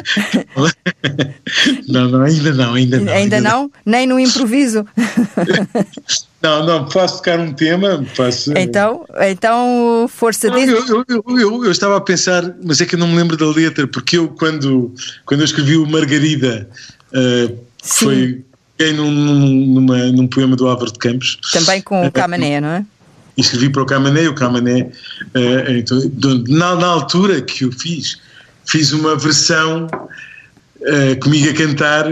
não, 1.89 2.08
não, 2.08 2.22
ainda 2.22 2.54
não, 2.54 2.74
ainda 2.76 3.00
não. 3.00 3.12
Ainda, 3.12 3.13
ainda 3.13 3.41
não? 3.41 3.63
não? 3.63 3.72
Nem 3.84 4.06
no 4.06 4.19
improviso? 4.19 4.86
Não, 6.41 6.65
não, 6.65 6.86
posso 6.86 7.17
tocar 7.17 7.38
um 7.39 7.52
tema? 7.52 8.06
Posso... 8.15 8.54
Então, 8.58 9.06
então 9.21 10.08
força 10.08 10.49
desse... 10.49 10.71
eu, 10.71 11.06
eu, 11.08 11.23
eu, 11.38 11.65
eu, 11.65 11.71
estava 11.71 11.97
a 11.97 12.02
pensar, 12.02 12.56
mas 12.63 12.80
é 12.80 12.86
que 12.86 12.95
eu 12.95 12.99
não 12.99 13.08
me 13.08 13.17
lembro 13.17 13.36
da 13.36 13.47
letra, 13.47 13.86
porque 13.88 14.17
eu, 14.17 14.30
quando, 14.30 14.93
quando 15.25 15.41
eu 15.41 15.45
escrevi 15.45 15.75
o 15.75 15.86
Margarida, 15.86 16.69
uh, 17.12 17.58
foi 17.84 18.41
num, 18.95 19.12
numa, 19.12 19.97
num 20.06 20.28
poema 20.28 20.56
do 20.56 20.65
Álvaro 20.67 20.91
de 20.91 20.99
Campos. 20.99 21.38
Também 21.52 21.82
com 21.82 22.08
o 22.08 22.12
Camané, 22.12 22.62
não 22.62 22.69
é? 22.69 22.86
E 23.36 23.41
escrevi 23.41 23.69
para 23.69 23.84
o 23.84 23.86
Camané, 23.86 24.30
o 24.30 24.34
Camané, 24.34 24.91
uh, 25.36 25.71
então, 25.71 25.99
na, 26.47 26.75
na 26.75 26.88
altura 26.88 27.41
que 27.41 27.65
eu 27.65 27.71
fiz, 27.73 28.17
fiz 28.65 28.93
uma 28.93 29.17
versão 29.17 29.88
uh, 29.88 31.19
comigo 31.21 31.49
a 31.49 31.54
cantar 31.54 32.06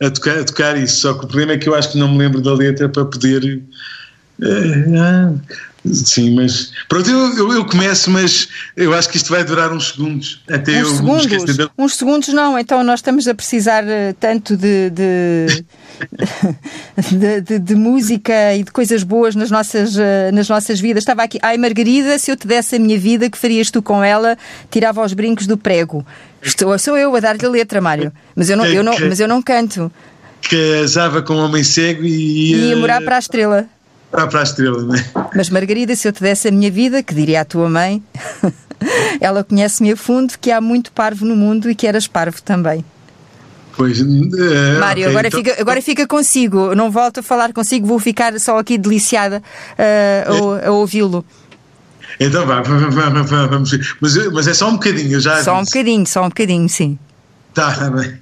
a 0.00 0.10
tocar, 0.10 0.38
a 0.38 0.44
tocar 0.44 0.76
isso. 0.76 1.00
Só 1.02 1.14
que 1.14 1.24
o 1.24 1.28
problema 1.28 1.52
é 1.52 1.58
que 1.58 1.68
eu 1.68 1.74
acho 1.74 1.92
que 1.92 1.98
não 1.98 2.10
me 2.10 2.18
lembro 2.18 2.40
da 2.40 2.52
letra 2.52 2.88
para 2.88 3.04
poder. 3.04 3.62
Uh, 4.40 5.40
sim, 5.84 6.34
mas. 6.34 6.72
Pronto, 6.88 7.08
eu, 7.08 7.36
eu, 7.36 7.52
eu, 7.52 7.64
começo, 7.64 8.10
mas 8.10 8.48
eu 8.76 8.92
acho 8.94 9.08
que 9.08 9.16
isto 9.16 9.30
vai 9.30 9.44
durar 9.44 9.72
uns 9.72 9.92
segundos. 9.92 10.42
Até 10.48 10.82
uns 10.82 10.88
eu 10.88 10.96
segundos? 10.96 11.56
De... 11.56 11.70
Uns 11.78 11.94
segundos 11.96 12.28
não, 12.28 12.58
então 12.58 12.82
nós 12.82 13.00
estamos 13.00 13.26
a 13.26 13.34
precisar 13.34 13.84
eh, 13.86 14.14
tanto 14.18 14.56
de. 14.56 14.90
de... 14.90 15.64
de, 17.12 17.40
de, 17.42 17.58
de, 17.58 17.74
música 17.74 18.54
e 18.54 18.62
de 18.62 18.70
coisas 18.70 19.02
boas 19.02 19.34
nas 19.34 19.50
nossas, 19.50 19.98
eh, 19.98 20.30
nas 20.32 20.48
nossas 20.48 20.80
vidas. 20.80 21.02
Estava 21.02 21.22
aqui, 21.22 21.38
ai 21.42 21.58
Margarida, 21.58 22.18
se 22.18 22.30
eu 22.30 22.36
te 22.36 22.46
desse 22.46 22.76
a 22.76 22.78
minha 22.78 22.98
vida, 22.98 23.28
que 23.28 23.36
farias 23.36 23.70
tu 23.70 23.82
com 23.82 24.02
ela? 24.02 24.36
Tirava 24.70 25.04
os 25.04 25.12
brincos 25.12 25.46
do 25.46 25.58
prego. 25.58 26.04
Estou, 26.42 26.78
sou 26.78 26.96
eu 26.96 27.14
a 27.14 27.20
dar-lhe 27.20 27.44
a 27.44 27.48
letra, 27.48 27.80
Mário. 27.80 28.12
Mas 28.34 28.48
eu 28.48 28.56
não, 28.56 28.64
eu 28.64 28.82
não, 28.82 28.98
mas 28.98 29.20
eu 29.20 29.28
não 29.28 29.42
canto. 29.42 29.92
Casava 30.48 31.20
com 31.22 31.34
um 31.34 31.44
homem 31.44 31.62
cego 31.62 32.02
e 32.04 32.52
ia, 32.52 32.56
ia 32.68 32.76
morar 32.76 33.02
para 33.02 33.16
a 33.16 33.18
estrela. 33.18 33.68
Para, 34.10 34.26
para 34.26 34.40
a 34.40 34.42
estrela, 34.42 34.82
não 34.82 34.94
é? 34.94 35.04
Mas 35.34 35.48
Margarida, 35.50 35.94
se 35.94 36.08
eu 36.08 36.12
te 36.12 36.20
desse 36.20 36.48
a 36.48 36.50
minha 36.50 36.70
vida, 36.70 37.02
que 37.02 37.14
diria 37.14 37.42
à 37.42 37.44
tua 37.44 37.68
mãe, 37.68 38.02
ela 39.20 39.44
conhece-me 39.44 39.92
a 39.92 39.96
fundo 39.96 40.34
que 40.40 40.50
há 40.50 40.60
muito 40.60 40.90
parvo 40.92 41.24
no 41.24 41.36
mundo 41.36 41.70
e 41.70 41.74
que 41.74 41.86
eras 41.86 42.06
parvo 42.06 42.42
também. 42.42 42.84
Pois, 43.76 44.00
uh, 44.00 44.04
Mário, 44.78 45.04
okay, 45.04 45.06
agora, 45.06 45.28
então... 45.28 45.38
fica, 45.42 45.60
agora 45.60 45.82
fica 45.82 46.06
consigo. 46.06 46.74
Não 46.74 46.90
volto 46.90 47.20
a 47.20 47.22
falar 47.22 47.52
consigo, 47.52 47.86
vou 47.86 47.98
ficar 47.98 48.38
só 48.40 48.58
aqui 48.58 48.76
deliciada 48.76 49.42
uh, 49.78 50.64
a, 50.64 50.68
a 50.68 50.70
ouvi-lo. 50.72 51.24
Então 52.18 52.46
vá, 52.46 52.60
vamos 52.60 53.70
ver. 53.70 53.96
Mas, 54.00 54.16
mas 54.32 54.48
é 54.48 54.54
só 54.54 54.68
um 54.68 54.72
bocadinho, 54.72 55.20
já. 55.20 55.42
Só 55.42 55.58
um 55.58 55.64
bocadinho, 55.64 56.06
só 56.06 56.24
um 56.24 56.28
bocadinho, 56.28 56.68
sim. 56.68 56.98
Tá, 57.54 57.72
tá 57.72 57.90
bem. 57.90 58.18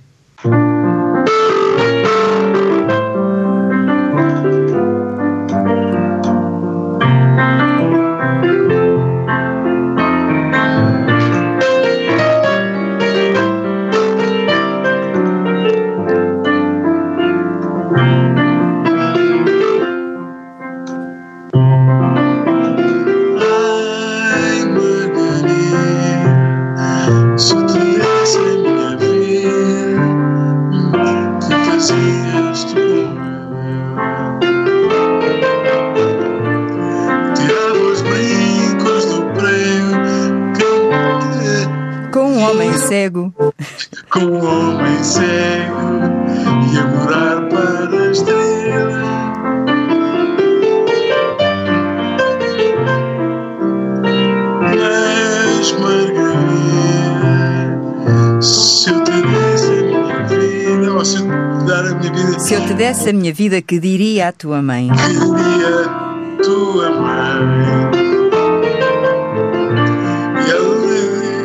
Desse 62.78 63.10
a 63.10 63.12
minha 63.12 63.34
vida, 63.34 63.60
que 63.60 63.80
diria 63.80 64.28
à 64.28 64.32
tua 64.32 64.62
mãe? 64.62 64.88
Que 64.88 64.94
diria 65.08 65.84
à 65.84 66.38
tua 66.40 66.90
mãe? 66.90 67.98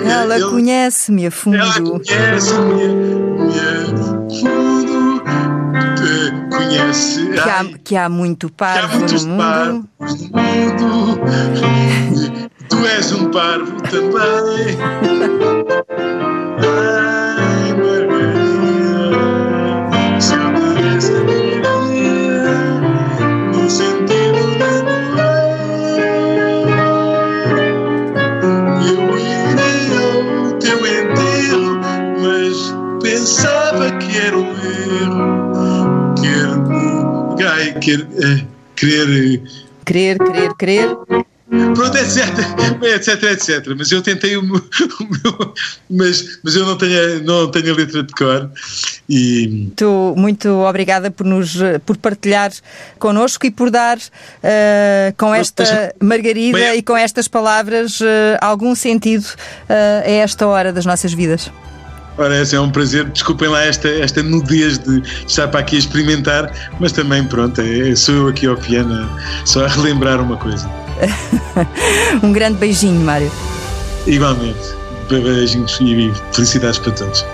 Ela 0.08 0.40
conhece-me 0.52 1.26
a 1.26 1.32
fundo. 1.32 1.58
Ela 1.58 1.82
conhece-me 1.82 2.84
a 2.84 3.82
fundo. 4.30 5.24
Conhece. 6.52 7.28
Que 7.32 7.40
há, 7.40 7.66
que 7.84 7.96
há 7.98 8.08
muito 8.08 8.52
parvo 8.52 9.04
que 9.08 9.16
no 9.16 9.30
mundo. 9.30 9.90
no 10.00 10.06
mundo. 10.06 11.20
Tu 12.70 12.78
és 12.86 13.12
um 13.12 13.32
parvo 13.32 13.82
também. 13.82 14.78
pensava 33.04 33.92
que 34.00 34.18
era 34.18 34.38
um 34.38 34.50
erro. 34.50 36.14
Quer, 37.38 37.48
ai, 37.48 37.74
quer, 37.80 38.00
é, 38.00 38.46
querer. 38.76 39.42
Querer, 39.86 40.18
querer, 40.18 40.54
querer. 40.58 40.98
Pronto, 41.76 41.96
etc, 41.98 42.30
etc, 42.82 43.24
etc. 43.24 43.76
Mas 43.78 43.92
eu 43.92 44.02
tentei 44.02 44.38
o 44.38 44.42
meu, 44.42 44.56
o 45.02 45.04
meu 45.04 45.54
mas, 45.90 46.40
mas 46.42 46.56
eu 46.56 46.66
não 46.66 46.78
tenho, 46.78 47.24
não 47.24 47.52
tenho 47.52 47.74
a 47.74 47.78
letra 47.78 48.02
de 48.02 48.14
cor. 48.14 48.50
E... 49.08 49.48
Muito, 49.48 50.14
muito 50.18 50.50
obrigada 50.50 51.12
por, 51.12 51.26
nos, 51.26 51.56
por 51.86 51.98
partilhar 51.98 52.52
connosco 52.98 53.46
e 53.46 53.52
por 53.52 53.70
dar 53.70 53.98
uh, 53.98 55.14
com 55.18 55.36
esta 55.36 55.94
Margarida 56.02 56.58
Bem, 56.58 56.78
e 56.78 56.82
com 56.82 56.96
estas 56.96 57.28
palavras 57.28 58.00
uh, 58.00 58.06
algum 58.42 58.74
sentido 58.74 59.26
uh, 59.26 60.08
a 60.08 60.10
esta 60.10 60.48
hora 60.48 60.72
das 60.72 60.86
nossas 60.86 61.14
vidas. 61.14 61.52
Ora, 62.18 62.36
é 62.36 62.60
um 62.60 62.70
prazer. 62.70 63.06
Desculpem 63.06 63.48
lá 63.48 63.64
esta, 63.64 63.88
esta 63.88 64.22
nudez 64.22 64.78
de 64.78 65.02
estar 65.28 65.48
para 65.48 65.62
aqui 65.62 65.76
a 65.76 65.80
experimentar, 65.80 66.52
mas 66.80 66.92
também, 66.92 67.24
pronto, 67.24 67.60
é, 67.60 67.96
sou 67.96 68.16
eu 68.16 68.28
aqui 68.28 68.46
ao 68.46 68.56
piano, 68.56 69.10
só 69.46 69.66
a 69.66 69.68
relembrar 69.68 70.22
uma 70.22 70.38
coisa. 70.38 70.70
um 72.22 72.32
grande 72.32 72.58
beijinho, 72.58 73.02
Mário. 73.02 73.32
Igualmente. 74.06 74.84
Beijinhos 75.10 75.80
e 75.82 76.12
felicidades 76.32 76.80
para 76.80 76.92
todos. 76.92 77.26